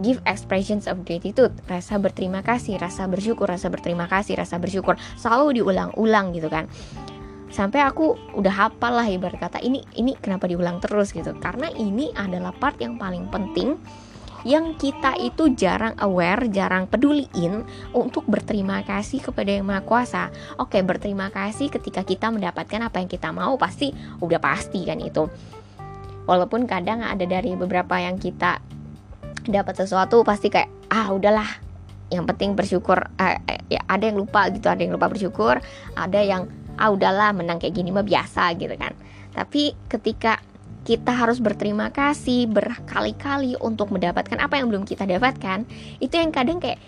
give 0.00 0.22
expressions 0.24 0.88
of 0.88 1.04
gratitude 1.04 1.52
rasa 1.68 2.00
berterima 2.00 2.40
kasih 2.40 2.80
rasa 2.80 3.10
bersyukur 3.10 3.46
rasa 3.46 3.68
berterima 3.68 4.08
kasih 4.08 4.38
rasa 4.40 4.56
bersyukur 4.56 4.96
selalu 5.20 5.60
diulang-ulang 5.60 6.32
gitu 6.32 6.48
kan 6.48 6.66
sampai 7.50 7.82
aku 7.82 8.14
udah 8.38 8.54
hafal 8.54 8.94
lah 8.94 9.06
ibarat 9.06 9.38
kata 9.38 9.58
ini 9.60 9.82
ini 9.98 10.14
kenapa 10.18 10.46
diulang 10.46 10.78
terus 10.78 11.10
gitu 11.10 11.34
karena 11.38 11.68
ini 11.74 12.14
adalah 12.14 12.54
part 12.54 12.78
yang 12.78 12.96
paling 12.96 13.26
penting 13.28 13.74
yang 14.40 14.72
kita 14.80 15.20
itu 15.20 15.52
jarang 15.52 15.92
aware, 16.00 16.48
jarang 16.48 16.88
peduliin 16.88 17.60
untuk 17.92 18.24
berterima 18.24 18.80
kasih 18.88 19.20
kepada 19.20 19.52
Yang 19.52 19.68
Maha 19.68 19.82
Kuasa. 19.84 20.24
Oke, 20.56 20.80
berterima 20.80 21.28
kasih 21.28 21.68
ketika 21.68 22.00
kita 22.00 22.32
mendapatkan 22.32 22.80
apa 22.80 23.04
yang 23.04 23.10
kita 23.10 23.36
mau 23.36 23.60
pasti 23.60 23.92
udah 24.24 24.40
pasti 24.40 24.88
kan 24.88 24.96
itu. 24.96 25.28
Walaupun 26.24 26.64
kadang 26.64 27.04
ada 27.04 27.28
dari 27.28 27.52
beberapa 27.52 28.00
yang 28.00 28.16
kita 28.16 28.64
dapat 29.44 29.74
sesuatu 29.76 30.24
pasti 30.24 30.48
kayak 30.48 30.68
ah 30.88 31.12
udahlah 31.12 31.48
yang 32.10 32.26
penting 32.26 32.58
bersyukur 32.58 33.06
eh, 33.16 33.38
eh, 33.46 33.60
ya 33.70 33.80
ada 33.86 34.10
yang 34.10 34.18
lupa 34.18 34.50
gitu 34.50 34.66
ada 34.66 34.82
yang 34.82 34.98
lupa 34.98 35.06
bersyukur 35.06 35.62
ada 35.94 36.20
yang 36.20 36.50
ah 36.76 36.92
udahlah 36.92 37.34
menang 37.34 37.58
kayak 37.58 37.74
gini 37.74 37.90
mah 37.90 38.06
biasa 38.06 38.54
gitu 38.58 38.74
kan. 38.76 38.94
Tapi 39.34 39.74
ketika 39.88 40.38
kita 40.84 41.12
harus 41.12 41.38
berterima 41.38 41.92
kasih 41.92 42.48
berkali-kali 42.48 43.54
untuk 43.60 43.92
mendapatkan 43.92 44.40
apa 44.40 44.58
yang 44.58 44.72
belum 44.72 44.88
kita 44.88 45.04
dapatkan 45.04 45.68
itu 46.00 46.14
yang 46.16 46.32
kadang 46.32 46.58
kayak 46.58 46.80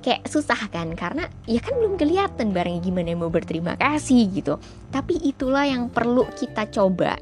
kayak 0.00 0.24
susah 0.26 0.58
kan. 0.72 0.94
Karena 0.96 1.28
ya 1.44 1.60
kan 1.60 1.76
belum 1.76 1.98
kelihatan 2.00 2.54
barangnya 2.54 2.80
gimana 2.82 3.12
mau 3.18 3.30
berterima 3.30 3.76
kasih 3.76 4.30
gitu. 4.32 4.56
Tapi 4.90 5.20
itulah 5.22 5.66
yang 5.68 5.92
perlu 5.92 6.26
kita 6.34 6.68
coba. 6.72 7.18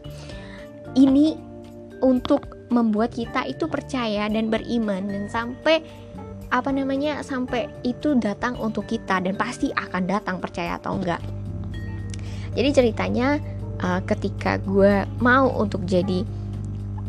Ini 0.95 1.55
untuk 2.05 2.69
membuat 2.71 3.17
kita 3.17 3.49
itu 3.49 3.67
percaya 3.67 4.29
dan 4.31 4.49
beriman 4.53 5.09
dan 5.09 5.27
sampai 5.27 5.83
apa 6.53 6.71
namanya 6.71 7.25
sampai 7.27 7.67
itu 7.83 8.15
datang 8.15 8.55
untuk 8.63 8.87
kita 8.87 9.19
dan 9.19 9.35
pasti 9.35 9.75
akan 9.75 10.07
datang 10.07 10.39
percaya 10.39 10.79
atau 10.79 10.95
enggak 10.95 11.19
jadi 12.55 12.71
ceritanya 12.71 13.43
uh, 13.83 14.01
ketika 14.07 14.63
gue 14.63 15.03
mau 15.19 15.51
untuk 15.55 15.83
jadi 15.85 16.23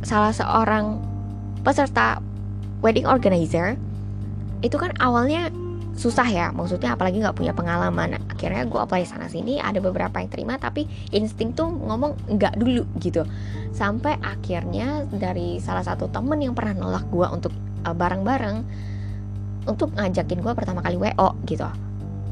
salah 0.01 0.33
seorang 0.33 1.01
peserta 1.65 2.21
wedding 2.81 3.09
organizer 3.09 3.73
itu 4.61 4.77
kan 4.77 4.93
awalnya 5.01 5.49
susah 5.95 6.27
ya. 6.27 6.51
Maksudnya 6.51 6.93
apalagi 6.93 7.23
nggak 7.23 7.37
punya 7.37 7.53
pengalaman. 7.55 8.19
Akhirnya 8.27 8.67
gue 8.67 8.79
apply 8.81 9.07
sana 9.07 9.31
sini 9.31 9.57
ada 9.57 9.79
beberapa 9.79 10.19
yang 10.19 10.29
terima 10.29 10.59
tapi 10.59 10.85
insting 11.15 11.55
tuh 11.55 11.71
ngomong 11.71 12.35
nggak 12.35 12.59
dulu 12.59 12.83
gitu. 12.99 13.23
Sampai 13.71 14.19
akhirnya 14.19 15.07
dari 15.09 15.57
salah 15.63 15.81
satu 15.81 16.11
temen 16.11 16.37
yang 16.43 16.53
pernah 16.53 16.75
nolak 16.75 17.07
gue 17.09 17.27
untuk 17.31 17.53
uh, 17.87 17.95
bareng-bareng 17.95 18.57
untuk 19.65 19.89
ngajakin 19.97 20.39
gue 20.45 20.53
pertama 20.53 20.83
kali 20.83 20.99
wo 20.99 21.29
gitu. 21.47 21.65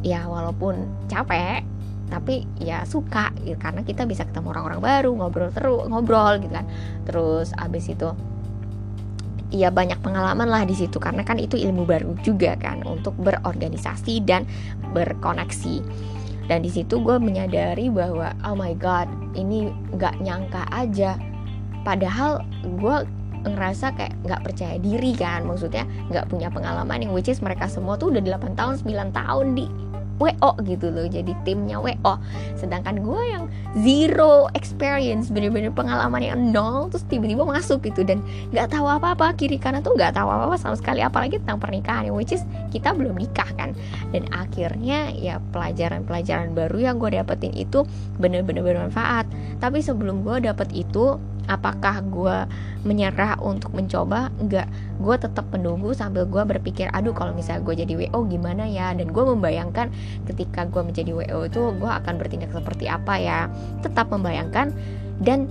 Ya 0.03 0.27
walaupun 0.27 0.83
capek 1.07 1.63
tapi 2.09 2.43
ya 2.59 2.83
suka 2.83 3.31
gitu. 3.43 3.55
Karena 3.59 3.81
kita 3.85 4.03
bisa 4.03 4.27
ketemu 4.27 4.55
orang-orang 4.55 4.81
baru 4.83 5.11
ngobrol 5.15 5.49
terus 5.51 5.85
ngobrol 5.87 6.39
gitu 6.41 6.53
kan. 6.53 6.65
Terus 7.07 7.55
abis 7.55 7.91
itu 7.91 8.09
ya 9.53 9.69
banyak 9.69 10.01
pengalaman 10.01 10.49
lah 10.49 10.63
di 10.65 10.75
situ. 10.75 10.97
Karena 10.97 11.21
kan 11.21 11.37
itu 11.37 11.55
ilmu 11.55 11.85
baru 11.85 12.17
juga 12.25 12.57
kan 12.57 12.81
untuk 12.83 13.13
berorganisasi 13.21 14.25
dan 14.25 14.49
berkoneksi. 14.91 15.83
Dan 16.43 16.59
di 16.59 16.67
situ 16.67 16.99
gue 16.99 17.15
menyadari 17.21 17.87
bahwa 17.87 18.35
oh 18.43 18.55
my 18.57 18.75
god 18.75 19.07
ini 19.37 19.71
nggak 19.95 20.19
nyangka 20.19 20.67
aja. 20.75 21.15
Padahal 21.87 22.43
gue 22.63 22.97
ngerasa 23.43 23.91
kayak 23.95 24.15
nggak 24.23 24.41
percaya 24.43 24.75
diri 24.79 25.15
kan. 25.15 25.47
Maksudnya 25.47 25.87
nggak 26.11 26.27
punya 26.27 26.51
pengalaman 26.51 26.99
yang 26.99 27.11
which 27.15 27.31
is 27.31 27.39
mereka 27.39 27.67
semua 27.71 27.95
tuh 27.95 28.11
udah 28.11 28.19
8 28.19 28.59
tahun 28.59 28.75
9 28.83 29.11
tahun 29.15 29.47
di 29.55 29.65
WO 30.21 30.51
gitu 30.65 30.93
loh 30.93 31.05
jadi 31.09 31.33
timnya 31.43 31.81
WO 31.81 32.13
sedangkan 32.57 33.01
gue 33.01 33.21
yang 33.27 33.43
zero 33.81 34.47
experience 34.53 35.33
bener-bener 35.33 35.73
pengalaman 35.73 36.21
yang 36.21 36.39
nol 36.53 36.89
terus 36.93 37.05
tiba-tiba 37.09 37.45
masuk 37.45 37.81
gitu 37.85 38.05
dan 38.05 38.21
nggak 38.53 38.69
tahu 38.69 38.85
apa-apa 38.85 39.33
kiri 39.37 39.57
kanan 39.57 39.81
tuh 39.81 39.97
nggak 39.97 40.13
tahu 40.13 40.29
apa-apa 40.29 40.55
sama 40.59 40.77
sekali 40.77 41.01
apalagi 41.01 41.41
tentang 41.41 41.59
pernikahan 41.59 42.13
which 42.13 42.31
is 42.31 42.45
kita 42.73 42.89
belum 42.93 43.17
nikah 43.17 43.49
kan. 43.53 43.77
Dan 44.09 44.25
akhirnya 44.33 45.13
ya 45.13 45.37
pelajaran-pelajaran 45.53 46.57
baru 46.57 46.77
yang 46.81 46.95
gue 46.97 47.13
dapetin 47.13 47.53
itu 47.53 47.85
bener-bener 48.17 48.65
bermanfaat. 48.65 49.29
Tapi 49.61 49.85
sebelum 49.85 50.25
gue 50.25 50.41
dapet 50.41 50.69
itu 50.73 51.21
apakah 51.47 51.99
gue 52.07 52.37
menyerah 52.87 53.39
untuk 53.39 53.75
mencoba? 53.75 54.31
Enggak 54.39 54.67
gue 54.99 55.15
tetap 55.19 55.47
menunggu 55.51 55.91
sambil 55.91 56.23
gue 56.27 56.43
berpikir 56.43 56.87
aduh 56.91 57.11
kalau 57.11 57.35
misalnya 57.35 57.63
gue 57.65 57.75
jadi 57.83 57.93
wo 57.99 58.19
gimana 58.27 58.67
ya? 58.67 58.95
Dan 58.95 59.11
gue 59.11 59.23
membayangkan 59.23 59.91
ketika 60.27 60.67
gue 60.67 60.81
menjadi 60.83 61.11
wo 61.11 61.23
itu 61.23 61.61
gue 61.75 61.91
akan 61.91 62.13
bertindak 62.19 62.51
seperti 62.51 62.87
apa 62.87 63.19
ya? 63.19 63.39
Tetap 63.83 64.11
membayangkan 64.11 64.71
dan 65.23 65.47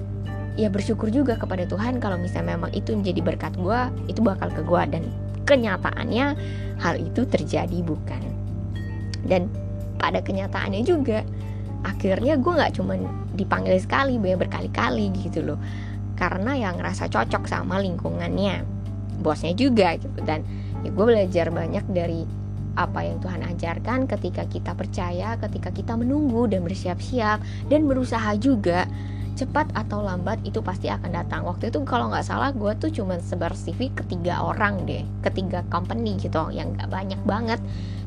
ya 0.56 0.68
bersyukur 0.68 1.08
juga 1.08 1.40
kepada 1.40 1.64
Tuhan 1.64 1.96
kalau 1.96 2.20
misalnya 2.20 2.60
memang 2.60 2.72
itu 2.76 2.92
menjadi 2.92 3.20
berkat 3.24 3.56
gue 3.56 3.80
itu 4.12 4.20
bakal 4.20 4.52
ke 4.52 4.60
gue 4.64 4.82
dan 4.92 5.02
kenyataannya 5.48 6.36
hal 6.80 6.94
itu 7.00 7.24
terjadi 7.28 7.78
bukan? 7.84 8.22
Dan 9.22 9.48
pada 10.02 10.18
kenyataannya 10.18 10.82
juga 10.82 11.22
akhirnya 11.82 12.38
gue 12.38 12.52
nggak 12.52 12.72
cuman 12.78 12.98
dipanggil 13.34 13.78
sekali 13.78 14.18
banyak 14.18 14.46
berkali-kali 14.46 15.10
gitu 15.22 15.42
loh. 15.42 15.58
Karena 16.14 16.54
yang 16.54 16.78
ngerasa 16.78 17.10
cocok 17.10 17.50
sama 17.50 17.82
lingkungannya 17.82 18.62
bosnya 19.22 19.54
juga 19.54 19.98
gitu. 19.98 20.18
Dan 20.22 20.46
ya 20.82 20.90
gue 20.90 21.04
belajar 21.06 21.50
banyak 21.50 21.84
dari 21.90 22.22
apa 22.72 23.04
yang 23.04 23.20
Tuhan 23.20 23.44
ajarkan 23.44 24.08
ketika 24.08 24.48
kita 24.48 24.72
percaya, 24.72 25.36
ketika 25.36 25.68
kita 25.68 25.92
menunggu 25.92 26.48
dan 26.48 26.64
bersiap-siap 26.64 27.68
dan 27.68 27.84
berusaha 27.84 28.32
juga 28.40 28.88
cepat 29.32 29.72
atau 29.72 30.04
lambat 30.04 30.40
itu 30.44 30.60
pasti 30.60 30.88
akan 30.92 31.12
datang. 31.12 31.44
Waktu 31.44 31.72
itu 31.72 31.80
kalau 31.88 32.12
nggak 32.12 32.24
salah 32.24 32.52
gue 32.52 32.72
tuh 32.76 32.92
cuma 32.92 33.16
sebar 33.20 33.56
CV 33.56 33.92
ke 33.92 34.04
tiga 34.08 34.40
orang 34.44 34.84
deh, 34.84 35.04
ketiga 35.24 35.64
company 35.72 36.16
gitu 36.20 36.52
yang 36.52 36.76
nggak 36.76 36.88
banyak 36.88 37.20
banget, 37.24 37.60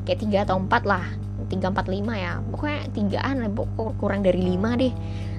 kayak 0.06 0.22
tiga 0.22 0.38
atau 0.46 0.58
empat 0.62 0.82
lah 0.86 1.04
tiga 1.46 1.70
empat 1.70 1.86
lima 1.86 2.14
ya. 2.18 2.42
Pokoknya 2.52 2.90
tigaan 2.92 3.36
kurang 3.98 4.20
dari 4.26 4.42
lima 4.42 4.74
deh. 4.74 4.92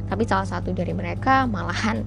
Tapi 0.08 0.24
salah 0.24 0.48
satu 0.48 0.72
dari 0.72 0.96
mereka 0.96 1.44
malahan 1.48 2.04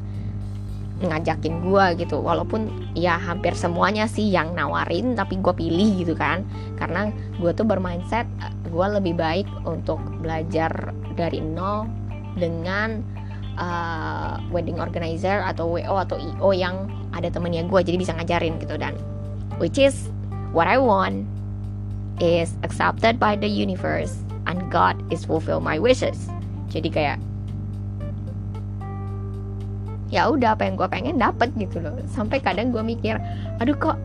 ngajakin 1.00 1.64
gue 1.64 1.84
gitu. 2.04 2.20
Walaupun 2.20 2.92
ya 2.96 3.16
hampir 3.16 3.56
semuanya 3.56 4.04
sih 4.04 4.28
yang 4.28 4.52
nawarin 4.52 5.16
tapi 5.16 5.40
gue 5.40 5.52
pilih 5.52 6.04
gitu 6.04 6.14
kan. 6.16 6.44
Karena 6.76 7.12
gue 7.40 7.52
tuh 7.52 7.64
bermindset 7.64 8.28
gue 8.68 8.86
lebih 9.00 9.16
baik 9.16 9.48
untuk 9.64 10.00
belajar 10.20 10.92
dari 11.16 11.40
nol 11.42 11.88
dengan 12.38 13.02
uh, 13.58 14.40
wedding 14.54 14.78
organizer 14.78 15.42
atau 15.44 15.76
wo 15.76 15.96
atau 15.98 16.16
io 16.16 16.50
yang 16.54 16.88
ada 17.10 17.26
temennya 17.28 17.66
gue 17.66 17.80
jadi 17.84 17.96
bisa 18.00 18.12
ngajarin 18.16 18.56
gitu. 18.60 18.76
Dan 18.80 18.96
which 19.60 19.76
is 19.76 20.08
what 20.52 20.68
I 20.68 20.80
want 20.80 21.28
is 22.20 22.54
accepted 22.62 23.16
by 23.18 23.34
the 23.34 23.48
universe 23.48 24.20
and 24.46 24.68
God 24.68 25.00
is 25.08 25.24
fulfill 25.24 25.58
my 25.58 25.80
wishes. 25.80 26.30
Jadi 26.70 26.92
kayak 26.92 27.18
ya 30.12 30.30
udah 30.30 30.54
apa 30.54 30.68
yang 30.68 30.78
gue 30.78 30.88
pengen 30.92 31.16
dapat 31.18 31.50
gitu 31.56 31.82
loh. 31.82 31.96
Sampai 32.06 32.38
kadang 32.38 32.70
gue 32.70 32.84
mikir, 32.84 33.18
aduh 33.58 33.74
kok 33.74 33.96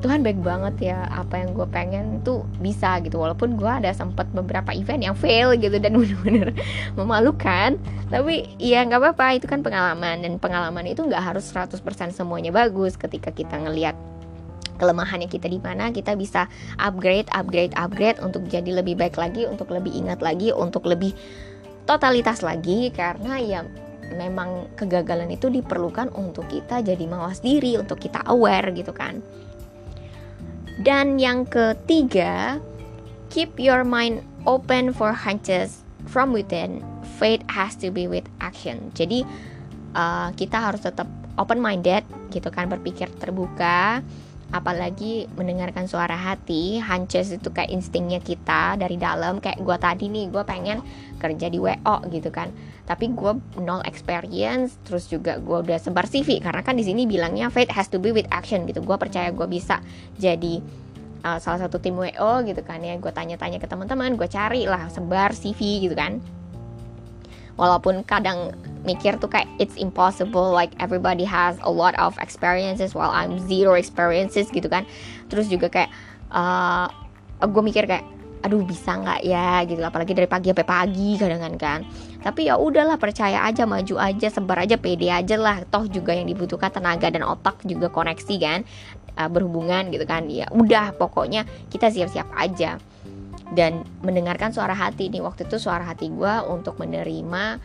Tuhan 0.00 0.24
baik 0.24 0.40
banget 0.40 0.92
ya 0.92 1.04
apa 1.12 1.44
yang 1.44 1.52
gue 1.52 1.68
pengen 1.68 2.24
tuh 2.24 2.48
bisa 2.56 3.04
gitu 3.04 3.20
walaupun 3.20 3.60
gue 3.60 3.68
ada 3.68 3.92
sempat 3.92 4.24
beberapa 4.32 4.72
event 4.72 5.04
yang 5.04 5.12
fail 5.12 5.52
gitu 5.60 5.76
dan 5.76 5.92
bener-bener 6.00 6.56
memalukan 6.96 7.76
tapi 8.08 8.48
ya 8.56 8.80
nggak 8.88 8.96
apa-apa 8.96 9.36
itu 9.36 9.44
kan 9.44 9.60
pengalaman 9.60 10.24
dan 10.24 10.40
pengalaman 10.40 10.88
itu 10.88 11.04
nggak 11.04 11.20
harus 11.20 11.44
100% 11.52 11.84
semuanya 12.16 12.48
bagus 12.48 12.96
ketika 12.96 13.28
kita 13.28 13.60
ngelihat 13.60 13.92
kelemahannya 14.80 15.28
kita 15.28 15.46
di 15.52 15.60
mana 15.60 15.92
kita 15.92 16.16
bisa 16.16 16.48
upgrade 16.80 17.28
upgrade 17.36 17.76
upgrade 17.76 18.16
untuk 18.24 18.48
jadi 18.48 18.80
lebih 18.80 18.96
baik 18.96 19.20
lagi 19.20 19.44
untuk 19.44 19.68
lebih 19.68 19.92
ingat 19.92 20.24
lagi 20.24 20.56
untuk 20.56 20.88
lebih 20.88 21.12
totalitas 21.84 22.40
lagi 22.40 22.88
karena 22.96 23.36
ya 23.36 23.60
memang 24.16 24.72
kegagalan 24.74 25.28
itu 25.28 25.52
diperlukan 25.52 26.08
untuk 26.16 26.48
kita 26.48 26.80
jadi 26.80 27.04
mawas 27.04 27.44
diri 27.44 27.76
untuk 27.76 28.00
kita 28.00 28.24
aware 28.26 28.72
gitu 28.72 28.96
kan 28.96 29.20
dan 30.80 31.20
yang 31.20 31.44
ketiga, 31.44 32.56
keep 33.28 33.52
your 33.60 33.84
mind 33.84 34.24
open 34.48 34.96
for 34.96 35.12
hunches 35.12 35.84
from 36.08 36.32
within. 36.32 36.80
Faith 37.20 37.44
has 37.52 37.76
to 37.84 37.92
be 37.92 38.08
with 38.08 38.24
action. 38.40 38.88
Jadi 38.96 39.28
uh, 39.92 40.32
kita 40.32 40.56
harus 40.56 40.80
tetap 40.80 41.04
open 41.36 41.60
minded 41.60 42.00
gitu 42.32 42.48
kan, 42.48 42.72
berpikir 42.72 43.12
terbuka 43.20 44.00
apalagi 44.50 45.30
mendengarkan 45.38 45.86
suara 45.86 46.18
hati 46.18 46.82
hunches 46.82 47.30
itu 47.30 47.54
kayak 47.54 47.70
instingnya 47.70 48.18
kita 48.18 48.74
dari 48.74 48.98
dalam 48.98 49.38
kayak 49.38 49.62
gue 49.62 49.76
tadi 49.78 50.10
nih 50.10 50.26
gue 50.30 50.42
pengen 50.42 50.82
kerja 51.22 51.46
di 51.46 51.58
WO 51.62 51.96
gitu 52.10 52.34
kan. 52.34 52.50
Tapi 52.86 53.14
gue 53.14 53.32
nol 53.62 53.86
experience 53.86 54.74
terus 54.82 55.06
juga 55.06 55.38
gue 55.38 55.62
udah 55.62 55.78
sebar 55.78 56.10
CV 56.10 56.42
karena 56.42 56.66
kan 56.66 56.74
di 56.74 56.82
sini 56.82 57.06
bilangnya 57.06 57.46
faith 57.46 57.70
has 57.70 57.86
to 57.86 58.02
be 58.02 58.10
with 58.10 58.26
action 58.34 58.66
gitu. 58.66 58.82
Gue 58.82 58.98
percaya 58.98 59.30
gue 59.30 59.46
bisa 59.46 59.78
jadi 60.18 60.58
uh, 61.22 61.38
salah 61.38 61.70
satu 61.70 61.78
tim 61.78 61.94
WO 61.94 62.42
gitu 62.42 62.62
kan 62.66 62.82
ya. 62.82 62.98
Gue 62.98 63.14
tanya-tanya 63.14 63.62
ke 63.62 63.70
teman-teman 63.70 64.18
gue 64.18 64.26
cari 64.26 64.66
lah 64.66 64.90
sebar 64.90 65.30
CV 65.30 65.86
gitu 65.86 65.94
kan 65.94 66.39
walaupun 67.54 68.02
kadang 68.06 68.54
mikir 68.82 69.16
tuh 69.20 69.28
kayak 69.28 69.48
it's 69.60 69.76
impossible 69.76 70.50
like 70.50 70.72
everybody 70.80 71.24
has 71.24 71.60
a 71.64 71.70
lot 71.70 71.92
of 72.00 72.16
experiences 72.18 72.96
while 72.96 73.12
I'm 73.12 73.36
zero 73.44 73.76
experiences 73.76 74.48
gitu 74.48 74.68
kan. 74.68 74.88
Terus 75.28 75.48
juga 75.48 75.68
kayak 75.68 75.90
uh, 76.32 76.88
gue 77.44 77.62
mikir 77.64 77.84
kayak 77.88 78.04
aduh 78.40 78.64
bisa 78.64 78.96
nggak 78.96 79.20
ya? 79.20 79.60
gitu 79.68 79.84
apalagi 79.84 80.16
dari 80.16 80.24
pagi 80.24 80.48
sampai 80.52 80.66
pagi 80.68 81.10
kadang 81.20 81.60
kan. 81.60 81.84
Tapi 82.20 82.48
ya 82.48 82.56
udahlah 82.56 82.96
percaya 82.96 83.44
aja 83.44 83.68
maju 83.68 83.96
aja 84.00 84.28
sebar 84.32 84.64
aja 84.64 84.80
pede 84.80 85.12
aja 85.12 85.36
lah. 85.36 85.60
Toh 85.68 85.84
juga 85.88 86.16
yang 86.16 86.28
dibutuhkan 86.28 86.72
tenaga 86.72 87.12
dan 87.12 87.24
otak 87.24 87.60
juga 87.68 87.92
koneksi 87.92 88.34
kan 88.40 88.60
uh, 89.20 89.28
berhubungan 89.28 89.92
gitu 89.92 90.08
kan. 90.08 90.24
Ya 90.32 90.48
udah 90.52 90.96
pokoknya 90.96 91.44
kita 91.68 91.92
siap-siap 91.92 92.32
aja 92.32 92.80
dan 93.54 93.82
mendengarkan 94.06 94.54
suara 94.54 94.74
hati 94.74 95.10
nih 95.10 95.22
waktu 95.22 95.46
itu 95.46 95.58
suara 95.58 95.82
hati 95.82 96.06
gue 96.10 96.34
untuk 96.46 96.78
menerima 96.78 97.58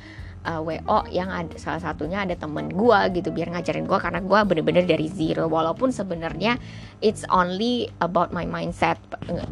uh, 0.45 0.61
WO 0.61 1.09
yang 1.09 1.33
ada 1.33 1.57
salah 1.57 1.81
satunya 1.81 2.21
ada 2.23 2.37
temen 2.37 2.69
gue 2.69 2.99
gitu 3.17 3.33
biar 3.33 3.51
ngajarin 3.51 3.89
gue 3.89 3.99
karena 3.99 4.21
gue 4.21 4.39
bener-bener 4.45 4.85
dari 4.85 5.09
zero. 5.09 5.49
Walaupun 5.49 5.89
sebenarnya 5.89 6.57
it's 7.01 7.25
only 7.33 7.89
about 7.99 8.29
my 8.33 8.45
mindset. 8.45 9.01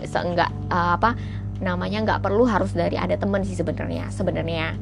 Seenggak 0.05 0.53
uh, 0.69 0.95
apa 0.95 1.17
namanya 1.61 2.01
nggak 2.05 2.21
perlu 2.25 2.45
harus 2.49 2.73
dari 2.73 2.97
ada 2.97 3.17
temen 3.17 3.41
sih 3.45 3.57
sebenarnya 3.57 4.13
sebenarnya. 4.13 4.77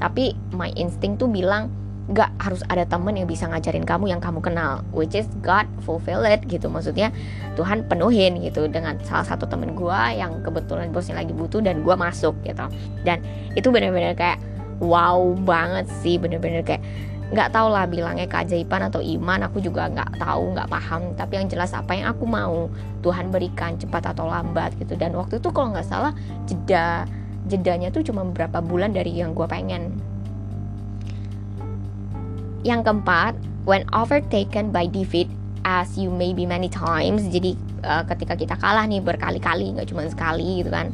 Tapi 0.00 0.36
my 0.52 0.72
instinct 0.76 1.22
tuh 1.22 1.30
bilang 1.30 1.83
nggak 2.04 2.36
harus 2.36 2.60
ada 2.68 2.84
temen 2.84 3.16
yang 3.16 3.24
bisa 3.24 3.48
ngajarin 3.48 3.88
kamu 3.88 4.12
yang 4.12 4.20
kamu 4.20 4.44
kenal. 4.44 4.84
Which 4.92 5.16
is 5.16 5.24
God 5.40 5.64
fulfill 5.88 6.24
it 6.28 6.44
gitu. 6.44 6.68
Maksudnya 6.68 7.08
Tuhan 7.56 7.88
penuhin 7.88 8.44
gitu 8.44 8.68
dengan 8.68 9.00
salah 9.08 9.24
satu 9.24 9.48
temen 9.48 9.72
gue 9.72 10.00
yang 10.12 10.44
kebetulan 10.44 10.92
bosnya 10.92 11.16
lagi 11.16 11.32
butuh 11.32 11.64
dan 11.64 11.80
gue 11.80 11.94
masuk 11.96 12.36
gitu. 12.44 12.68
Dan 13.08 13.24
itu 13.56 13.72
bener-bener 13.72 14.12
kayak 14.12 14.36
wow 14.84 15.32
banget 15.48 15.88
sih 16.04 16.20
bener-bener 16.20 16.60
kayak 16.60 16.84
nggak 17.32 17.56
tau 17.56 17.72
lah 17.72 17.88
bilangnya 17.88 18.28
keajaiban 18.28 18.84
atau 18.84 19.00
iman 19.00 19.48
aku 19.48 19.64
juga 19.64 19.88
nggak 19.88 20.20
tahu 20.20 20.52
nggak 20.52 20.68
paham. 20.68 21.16
Tapi 21.16 21.32
yang 21.40 21.48
jelas 21.48 21.72
apa 21.72 21.96
yang 21.96 22.12
aku 22.12 22.28
mau 22.28 22.68
Tuhan 23.00 23.32
berikan 23.32 23.80
cepat 23.80 24.12
atau 24.12 24.28
lambat 24.28 24.76
gitu. 24.76 24.92
Dan 24.92 25.16
waktu 25.16 25.40
itu 25.40 25.48
kalau 25.48 25.72
nggak 25.72 25.88
salah 25.88 26.12
jeda 26.44 27.08
jedanya 27.48 27.88
tuh 27.92 28.04
cuma 28.04 28.24
beberapa 28.24 28.60
bulan 28.64 28.92
dari 28.92 29.20
yang 29.20 29.36
gue 29.36 29.44
pengen 29.44 30.13
yang 32.64 32.80
keempat 32.82 33.36
when 33.68 33.84
overtaken 33.92 34.72
by 34.72 34.88
defeat 34.88 35.28
as 35.64 35.94
you 36.00 36.08
may 36.08 36.32
be 36.32 36.48
many 36.48 36.72
times 36.72 37.28
jadi 37.28 37.52
uh, 37.84 38.02
ketika 38.08 38.34
kita 38.34 38.56
kalah 38.58 38.88
nih 38.88 39.04
berkali-kali 39.04 39.76
nggak 39.76 39.92
cuma 39.92 40.08
sekali 40.08 40.64
gitu 40.64 40.72
kan 40.72 40.88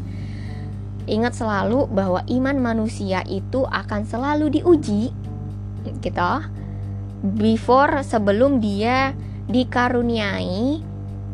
Ingat 1.11 1.42
selalu 1.42 1.90
bahwa 1.90 2.22
iman 2.28 2.56
manusia 2.61 3.26
itu 3.26 3.66
akan 3.66 4.06
selalu 4.06 4.62
diuji 4.62 5.11
gitu. 5.98 6.33
Before 7.20 8.06
sebelum 8.06 8.62
dia 8.62 9.16
dikaruniai 9.50 10.78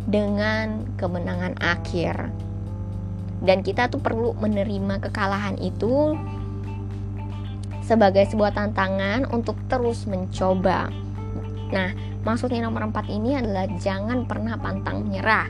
dengan 0.08 0.86
kemenangan 0.96 1.60
akhir. 1.60 2.32
Dan 3.44 3.60
kita 3.60 3.92
tuh 3.92 4.00
perlu 4.00 4.32
menerima 4.40 5.02
kekalahan 5.10 5.60
itu 5.60 6.16
sebagai 7.86 8.26
sebuah 8.26 8.50
tantangan 8.50 9.30
untuk 9.30 9.54
terus 9.70 10.10
mencoba. 10.10 10.90
Nah, 11.70 11.90
maksudnya 12.26 12.66
nomor 12.66 12.90
empat 12.90 13.06
ini 13.06 13.38
adalah 13.38 13.70
jangan 13.78 14.26
pernah 14.26 14.58
pantang 14.58 15.06
menyerah. 15.06 15.46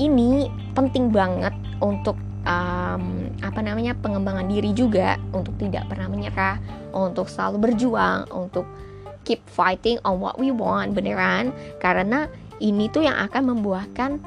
Ini 0.00 0.48
penting 0.72 1.12
banget 1.12 1.52
untuk 1.84 2.16
um, 2.48 3.28
apa 3.44 3.60
namanya 3.60 3.92
pengembangan 4.00 4.48
diri 4.48 4.72
juga 4.72 5.20
untuk 5.36 5.54
tidak 5.60 5.86
pernah 5.92 6.08
menyerah, 6.08 6.56
untuk 6.96 7.28
selalu 7.28 7.70
berjuang, 7.70 8.24
untuk 8.32 8.64
keep 9.24 9.40
fighting 9.48 10.00
on 10.04 10.20
what 10.20 10.36
we 10.36 10.52
want 10.52 10.92
beneran 10.92 11.48
karena 11.80 12.28
ini 12.60 12.92
tuh 12.92 13.08
yang 13.08 13.16
akan 13.24 13.56
membuahkan 13.56 14.20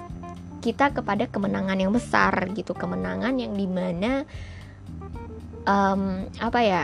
kita 0.57 0.89
kepada 0.89 1.29
kemenangan 1.29 1.77
yang 1.77 1.93
besar 1.93 2.33
gitu, 2.57 2.73
kemenangan 2.73 3.37
yang 3.37 3.53
di 3.53 3.69
mana 3.69 4.25
um, 5.67 6.25
apa 6.41 6.59
ya 6.63 6.83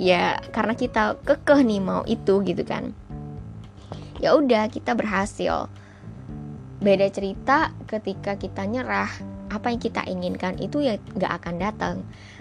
ya 0.00 0.38
karena 0.52 0.74
kita 0.76 1.18
kekeh 1.24 1.60
nih 1.64 1.80
mau 1.82 2.02
itu 2.08 2.40
gitu 2.44 2.62
kan. 2.64 2.92
Ya 4.22 4.38
udah 4.38 4.70
kita 4.70 4.94
berhasil. 4.94 5.66
Beda 6.82 7.06
cerita 7.10 7.70
ketika 7.86 8.34
kita 8.34 8.66
nyerah 8.66 9.10
apa 9.52 9.68
yang 9.68 9.80
kita 9.84 10.02
inginkan 10.08 10.56
itu 10.56 10.80
ya 10.80 10.96
nggak 10.96 11.32
akan 11.42 11.54
datang. 11.60 11.96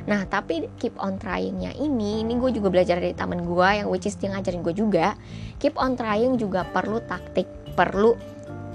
Nah 0.07 0.23
tapi 0.25 0.71
keep 0.79 0.95
on 0.97 1.19
tryingnya 1.19 1.75
ini 1.75 2.23
ini 2.23 2.39
gue 2.39 2.55
juga 2.55 2.71
belajar 2.71 3.03
dari 3.03 3.11
temen 3.11 3.43
gue 3.43 3.69
yang 3.83 3.91
which 3.91 4.07
is 4.07 4.15
dia 4.15 4.31
ngajarin 4.31 4.63
gue 4.63 4.73
juga 4.73 5.13
keep 5.59 5.75
on 5.75 5.99
trying 5.99 6.39
juga 6.39 6.63
perlu 6.71 7.03
taktik 7.05 7.45
perlu 7.75 8.15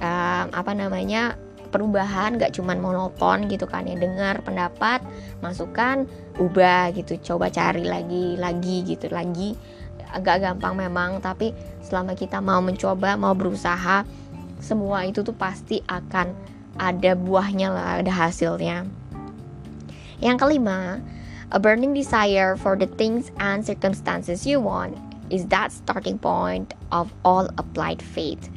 um, 0.05 0.47
apa 0.53 0.73
namanya 0.77 1.41
perubahan 1.77 2.41
gak 2.41 2.57
cuman 2.57 2.81
monoton 2.81 3.47
gitu 3.53 3.69
kan 3.69 3.85
ya 3.85 3.95
dengar 4.01 4.41
pendapat 4.41 5.05
masukan 5.45 6.09
ubah 6.41 6.97
gitu 6.97 7.21
coba 7.21 7.53
cari 7.53 7.85
lagi 7.85 8.41
lagi 8.41 8.83
gitu 8.89 9.13
lagi 9.13 9.53
agak 10.17 10.49
gampang 10.49 10.75
memang 10.81 11.21
tapi 11.21 11.53
selama 11.85 12.17
kita 12.17 12.41
mau 12.41 12.65
mencoba 12.65 13.21
mau 13.21 13.37
berusaha 13.37 14.09
semua 14.61 15.05
itu 15.05 15.21
tuh 15.21 15.37
pasti 15.37 15.85
akan 15.85 16.33
ada 16.77 17.17
buahnya 17.17 17.73
lah, 17.73 17.89
ada 18.01 18.13
hasilnya. 18.13 18.85
Yang 20.21 20.37
kelima, 20.41 21.01
a 21.53 21.59
burning 21.61 21.93
desire 21.93 22.57
for 22.57 22.77
the 22.77 22.89
things 22.97 23.33
and 23.41 23.65
circumstances 23.65 24.49
you 24.49 24.61
want 24.61 24.97
is 25.29 25.45
that 25.53 25.73
starting 25.73 26.17
point 26.17 26.73
of 26.93 27.13
all 27.25 27.49
applied 27.61 28.01
faith. 28.01 28.49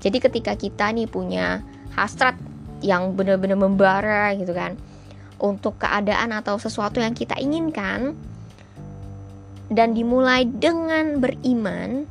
Jadi 0.00 0.22
ketika 0.22 0.52
kita 0.54 0.92
nih 0.92 1.08
punya 1.08 1.64
hasrat 1.96 2.36
yang 2.84 3.16
benar-benar 3.16 3.56
membara 3.56 4.36
gitu 4.36 4.52
kan. 4.52 4.76
Untuk 5.36 5.80
keadaan 5.80 6.32
atau 6.32 6.56
sesuatu 6.56 7.00
yang 7.00 7.12
kita 7.12 7.36
inginkan 7.36 8.16
dan 9.68 9.92
dimulai 9.92 10.46
dengan 10.46 11.18
beriman 11.18 12.06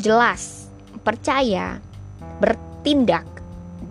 jelas 0.00 0.66
percaya 1.04 1.78
bertindak 2.40 3.28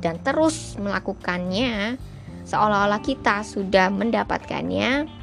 dan 0.02 0.17
terus 0.19 0.76
melakukannya 0.82 1.95
seolah-olah 2.43 3.00
kita 3.00 3.45
sudah 3.45 3.93
mendapatkannya 3.93 5.21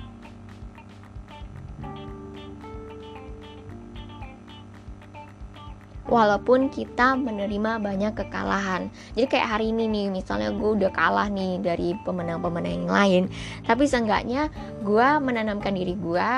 walaupun 6.09 6.73
kita 6.73 7.15
menerima 7.15 7.79
banyak 7.79 8.13
kekalahan. 8.17 8.89
Jadi 9.13 9.27
kayak 9.29 9.49
hari 9.57 9.71
ini 9.71 9.87
nih, 9.87 10.07
misalnya 10.09 10.51
gue 10.51 10.71
udah 10.83 10.91
kalah 10.91 11.29
nih 11.29 11.61
dari 11.61 11.93
pemenang-pemenang 12.03 12.75
yang 12.85 12.89
lain, 12.89 13.23
tapi 13.69 13.85
seenggaknya 13.85 14.49
gue 14.81 15.09
menanamkan 15.21 15.77
diri 15.77 15.95
gue, 15.95 16.29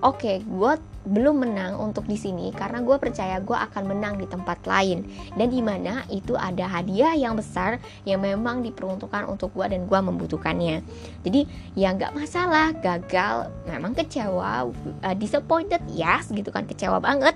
oke, 0.00 0.16
okay, 0.16 0.36
gue 0.42 0.72
belum 1.08 1.40
menang 1.42 1.80
untuk 1.80 2.04
di 2.04 2.14
sini 2.14 2.52
karena 2.52 2.84
gue 2.84 2.96
percaya 3.00 3.40
gue 3.40 3.56
akan 3.56 3.84
menang 3.88 4.20
di 4.20 4.28
tempat 4.28 4.60
lain. 4.68 5.08
Dan 5.34 5.48
di 5.48 5.64
mana 5.64 6.04
itu 6.12 6.36
ada 6.36 6.68
hadiah 6.68 7.16
yang 7.16 7.34
besar 7.34 7.80
yang 8.04 8.20
memang 8.20 8.60
diperuntukkan 8.60 9.24
untuk 9.26 9.56
gue 9.56 9.66
dan 9.72 9.88
gue 9.88 10.00
membutuhkannya. 10.00 10.84
Jadi 11.24 11.40
ya 11.74 11.96
nggak 11.96 12.12
masalah 12.12 12.76
gagal 12.76 13.48
memang 13.64 13.96
kecewa 13.96 14.68
uh, 14.68 15.16
disappointed 15.16 15.80
yes 15.88 16.28
gitu 16.28 16.52
kan 16.52 16.68
kecewa 16.68 17.00
banget. 17.00 17.34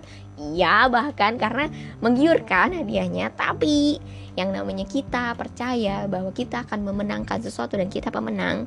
Ya 0.53 0.87
bahkan 0.93 1.41
karena 1.41 1.73
menggiurkan 2.05 2.77
hadiahnya. 2.77 3.33
Tapi 3.33 3.99
yang 4.33 4.53
namanya 4.53 4.89
kita 4.89 5.37
percaya 5.37 6.09
bahwa 6.09 6.33
kita 6.33 6.65
akan 6.65 6.89
memenangkan 6.89 7.41
sesuatu 7.45 7.77
dan 7.77 7.93
kita 7.93 8.09
pemenang 8.09 8.65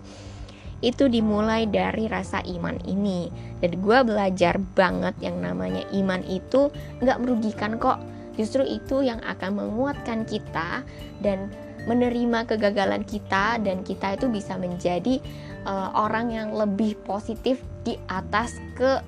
itu 0.83 1.07
dimulai 1.07 1.67
dari 1.69 2.07
rasa 2.09 2.43
iman 2.43 2.75
ini. 2.87 3.31
Dan 3.63 3.79
gue 3.79 3.99
belajar 4.03 4.59
banget 4.75 5.15
yang 5.23 5.39
namanya 5.39 5.83
iman 5.95 6.21
itu 6.27 6.71
nggak 6.99 7.19
merugikan 7.21 7.79
kok. 7.79 8.01
Justru 8.35 8.67
itu 8.67 8.99
yang 8.99 9.23
akan 9.23 9.55
menguatkan 9.63 10.27
kita 10.27 10.83
dan 11.23 11.47
menerima 11.85 12.49
kegagalan 12.49 13.05
kita 13.05 13.61
dan 13.61 13.85
kita 13.85 14.17
itu 14.17 14.27
bisa 14.27 14.57
menjadi 14.57 15.21
uh, 15.63 15.93
orang 15.95 16.33
yang 16.33 16.49
lebih 16.51 16.97
positif 17.05 17.61
di 17.85 17.95
atas 18.09 18.57
ke 18.73 18.99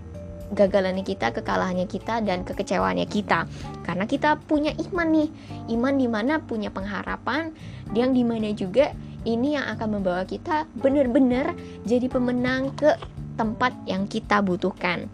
gagalannya 0.53 1.03
kita, 1.03 1.35
kekalahannya 1.35 1.89
kita 1.89 2.23
dan 2.23 2.47
kekecewaannya 2.47 3.07
kita. 3.09 3.49
Karena 3.83 4.07
kita 4.07 4.39
punya 4.47 4.71
iman 4.91 5.07
nih, 5.11 5.29
iman 5.75 5.95
di 5.99 6.07
mana 6.07 6.39
punya 6.39 6.71
pengharapan, 6.71 7.51
yang 7.91 8.15
di 8.15 8.23
mana 8.23 8.51
juga 8.55 8.95
ini 9.27 9.59
yang 9.59 9.67
akan 9.75 9.99
membawa 9.99 10.23
kita 10.23 10.63
benar-benar 10.79 11.51
jadi 11.83 12.07
pemenang 12.07 12.71
ke 12.79 12.95
tempat 13.35 13.75
yang 13.83 14.07
kita 14.07 14.39
butuhkan. 14.39 15.11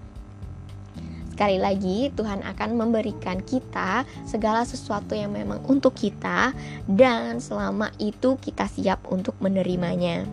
Sekali 1.34 1.58
lagi, 1.58 2.13
Tuhan 2.13 2.45
akan 2.45 2.78
memberikan 2.78 3.41
kita 3.41 4.06
segala 4.21 4.69
sesuatu 4.69 5.17
yang 5.17 5.34
memang 5.34 5.65
untuk 5.65 5.97
kita, 5.97 6.54
dan 6.86 7.41
selama 7.41 7.89
itu 7.97 8.38
kita 8.38 8.69
siap 8.69 9.02
untuk 9.10 9.34
menerimanya. 9.41 10.30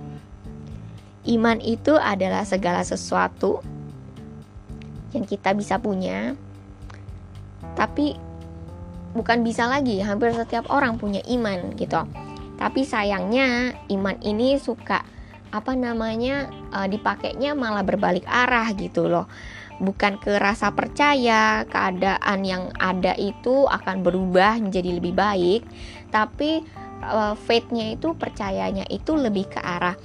Iman 1.25 1.57
itu 1.65 1.97
adalah 1.97 2.45
segala 2.45 2.85
sesuatu 2.85 3.65
yang 5.17 5.25
kita 5.25 5.57
bisa 5.57 5.81
punya, 5.81 6.37
tapi 7.81 8.21
bukan 9.17 9.41
bisa 9.41 9.73
lagi. 9.73 10.05
Hampir 10.05 10.37
setiap 10.37 10.69
orang 10.69 11.01
punya 11.01 11.25
iman, 11.33 11.73
gitu 11.81 12.05
tapi 12.61 12.85
sayangnya 12.85 13.73
iman 13.89 14.21
ini 14.21 14.61
suka 14.61 15.01
apa 15.51 15.73
namanya 15.75 16.53
uh, 16.71 16.85
dipakainya 16.85 17.57
malah 17.57 17.83
berbalik 17.83 18.29
arah 18.29 18.69
gitu 18.77 19.09
loh. 19.09 19.27
Bukan 19.81 20.21
ke 20.21 20.37
rasa 20.37 20.77
percaya 20.77 21.65
keadaan 21.65 22.45
yang 22.45 22.69
ada 22.77 23.17
itu 23.17 23.65
akan 23.65 24.05
berubah 24.05 24.61
menjadi 24.61 25.01
lebih 25.01 25.17
baik 25.17 25.65
tapi 26.13 26.61
uh, 27.01 27.33
faith-nya 27.33 27.97
itu 27.97 28.13
percayanya 28.13 28.85
itu 28.93 29.17
lebih 29.17 29.49
ke 29.49 29.57
arah 29.57 29.97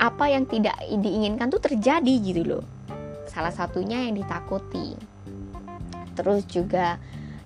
apa 0.00 0.32
yang 0.32 0.48
tidak 0.48 0.80
diinginkan 0.88 1.52
tuh 1.52 1.60
terjadi 1.60 2.14
gitu 2.24 2.42
loh. 2.56 2.64
Salah 3.28 3.52
satunya 3.52 4.08
yang 4.08 4.16
ditakuti. 4.16 4.96
Terus 6.16 6.48
juga 6.48 6.96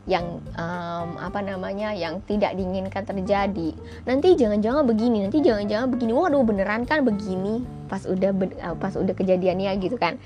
yang 0.05 0.45
um, 0.61 1.09
apa 1.17 1.41
namanya 1.41 1.97
yang 1.97 2.21
tidak 2.29 2.53
diinginkan 2.57 3.09
terjadi. 3.09 3.73
Nanti 4.05 4.37
jangan-jangan 4.37 4.85
begini 4.85 5.25
nanti 5.25 5.41
jangan-jangan 5.41 5.89
begini. 5.89 6.13
Waduh 6.13 6.45
beneran 6.45 6.85
kan 6.85 7.05
begini 7.09 7.65
pas 7.89 8.05
udah 8.05 8.31
uh, 8.61 8.77
pas 8.77 8.93
udah 8.93 9.17
kejadiannya 9.17 9.73
gitu 9.81 9.97
kan. 9.97 10.21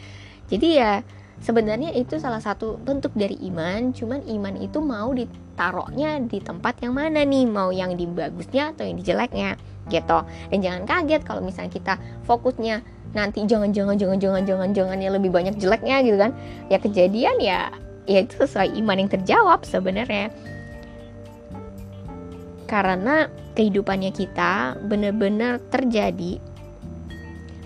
Jadi 0.50 0.82
ya 0.82 1.06
sebenarnya 1.38 1.94
itu 1.94 2.18
salah 2.18 2.42
satu 2.42 2.74
bentuk 2.82 3.14
dari 3.14 3.38
iman. 3.46 3.94
Cuman 3.94 4.26
iman 4.26 4.54
itu 4.58 4.82
mau 4.82 5.14
ditaruhnya 5.14 6.26
di 6.26 6.42
tempat 6.42 6.82
yang 6.82 6.98
mana 6.98 7.22
nih? 7.22 7.46
Mau 7.46 7.70
yang 7.70 7.94
di 7.94 8.10
bagusnya 8.10 8.74
atau 8.74 8.82
yang 8.82 8.98
di 8.98 9.04
jeleknya 9.06 9.54
gitu. 9.94 10.18
Dan 10.50 10.58
jangan 10.58 10.82
kaget 10.90 11.22
kalau 11.22 11.40
misalnya 11.40 11.70
kita 11.70 11.94
fokusnya 12.26 12.82
nanti 13.14 13.40
jangan 13.46 13.72
jangan 13.72 13.96
jangan 13.96 14.18
jangan 14.20 14.42
jangan 14.44 14.68
jangan 14.74 14.98
yang 15.00 15.14
lebih 15.14 15.30
banyak 15.30 15.54
jeleknya 15.54 16.02
gitu 16.02 16.18
kan. 16.18 16.34
Ya 16.66 16.82
kejadian 16.82 17.38
ya 17.38 17.70
ya 18.08 18.24
itu 18.24 18.40
sesuai 18.40 18.72
iman 18.80 19.04
yang 19.04 19.10
terjawab 19.12 19.62
sebenarnya 19.68 20.32
karena 22.68 23.28
kehidupannya 23.56 24.12
kita 24.12 24.76
benar-benar 24.88 25.60
terjadi 25.72 26.40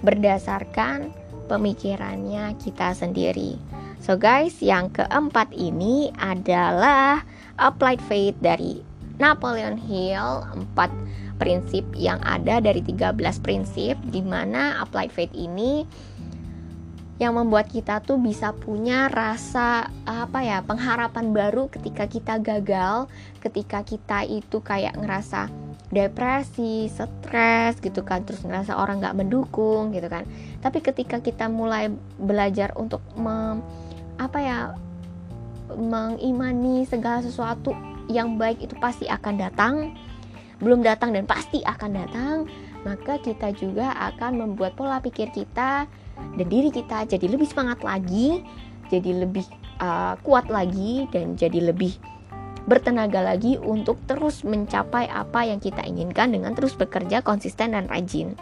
berdasarkan 0.03 1.11
pemikirannya 1.51 2.55
kita 2.59 2.95
sendiri. 2.95 3.59
So 4.03 4.19
guys, 4.19 4.59
yang 4.59 4.91
keempat 4.91 5.55
ini 5.55 6.11
adalah 6.19 7.23
applied 7.59 8.03
faith 8.03 8.35
dari 8.43 8.83
Napoleon 9.23 9.79
Hill, 9.79 10.43
empat 10.55 10.91
prinsip 11.39 11.87
yang 11.95 12.19
ada 12.23 12.59
dari 12.59 12.83
13 12.83 13.19
prinsip 13.43 13.95
di 14.11 14.23
mana 14.23 14.79
applied 14.83 15.11
faith 15.11 15.35
ini 15.35 15.87
yang 17.23 17.39
membuat 17.39 17.71
kita 17.71 18.03
tuh 18.03 18.19
bisa 18.19 18.51
punya 18.51 19.07
rasa 19.07 19.87
apa 20.03 20.43
ya 20.43 20.59
pengharapan 20.67 21.31
baru 21.31 21.71
ketika 21.71 22.11
kita 22.11 22.43
gagal 22.43 23.07
ketika 23.39 23.87
kita 23.87 24.27
itu 24.27 24.59
kayak 24.59 24.99
ngerasa 24.99 25.47
depresi, 25.95 26.91
stres 26.91 27.79
gitu 27.79 28.03
kan 28.03 28.27
terus 28.27 28.43
ngerasa 28.43 28.75
orang 28.75 28.99
nggak 28.99 29.23
mendukung 29.23 29.95
gitu 29.95 30.09
kan. 30.11 30.27
Tapi 30.59 30.83
ketika 30.83 31.21
kita 31.21 31.47
mulai 31.53 31.93
belajar 32.19 32.73
untuk 32.75 33.05
mem, 33.15 33.63
apa 34.17 34.39
ya 34.41 34.59
mengimani 35.77 36.89
segala 36.89 37.21
sesuatu 37.21 37.77
yang 38.09 38.35
baik 38.35 38.65
itu 38.67 38.75
pasti 38.83 39.07
akan 39.07 39.35
datang. 39.37 39.75
Belum 40.59 40.81
datang 40.81 41.13
dan 41.15 41.29
pasti 41.29 41.63
akan 41.63 41.91
datang 41.93 42.37
maka 42.83 43.19
kita 43.23 43.55
juga 43.55 43.95
akan 43.95 44.43
membuat 44.43 44.75
pola 44.75 44.99
pikir 44.99 45.31
kita 45.31 45.87
dan 46.39 46.47
diri 46.49 46.71
kita 46.73 47.05
jadi 47.07 47.27
lebih 47.29 47.49
semangat 47.49 47.85
lagi, 47.85 48.43
jadi 48.89 49.25
lebih 49.25 49.45
uh, 49.81 50.15
kuat 50.23 50.49
lagi 50.49 51.07
dan 51.11 51.35
jadi 51.37 51.73
lebih 51.73 51.97
bertenaga 52.67 53.23
lagi 53.23 53.59
untuk 53.59 53.99
terus 54.07 54.47
mencapai 54.47 55.11
apa 55.11 55.43
yang 55.47 55.59
kita 55.59 55.83
inginkan 55.83 56.31
dengan 56.31 56.55
terus 56.55 56.79
bekerja 56.79 57.23
konsisten 57.23 57.75
dan 57.75 57.91
rajin. 57.91 58.39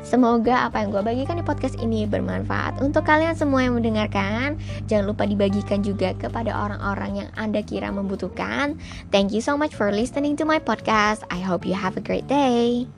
Semoga 0.00 0.66
apa 0.66 0.80
yang 0.80 0.90
gue 0.90 1.02
bagikan 1.04 1.36
di 1.38 1.44
podcast 1.44 1.76
ini 1.78 2.08
bermanfaat 2.08 2.80
untuk 2.80 3.04
kalian 3.04 3.36
semua 3.36 3.62
yang 3.62 3.76
mendengarkan. 3.76 4.56
Jangan 4.88 5.06
lupa 5.12 5.28
dibagikan 5.28 5.84
juga 5.84 6.16
kepada 6.16 6.50
orang-orang 6.50 7.26
yang 7.26 7.30
Anda 7.36 7.60
kira 7.60 7.92
membutuhkan. 7.92 8.80
Thank 9.12 9.36
you 9.36 9.44
so 9.44 9.60
much 9.60 9.76
for 9.76 9.92
listening 9.92 10.40
to 10.40 10.48
my 10.48 10.58
podcast. 10.58 11.22
I 11.28 11.44
hope 11.44 11.68
you 11.68 11.76
have 11.76 12.00
a 12.00 12.02
great 12.02 12.26
day. 12.26 12.88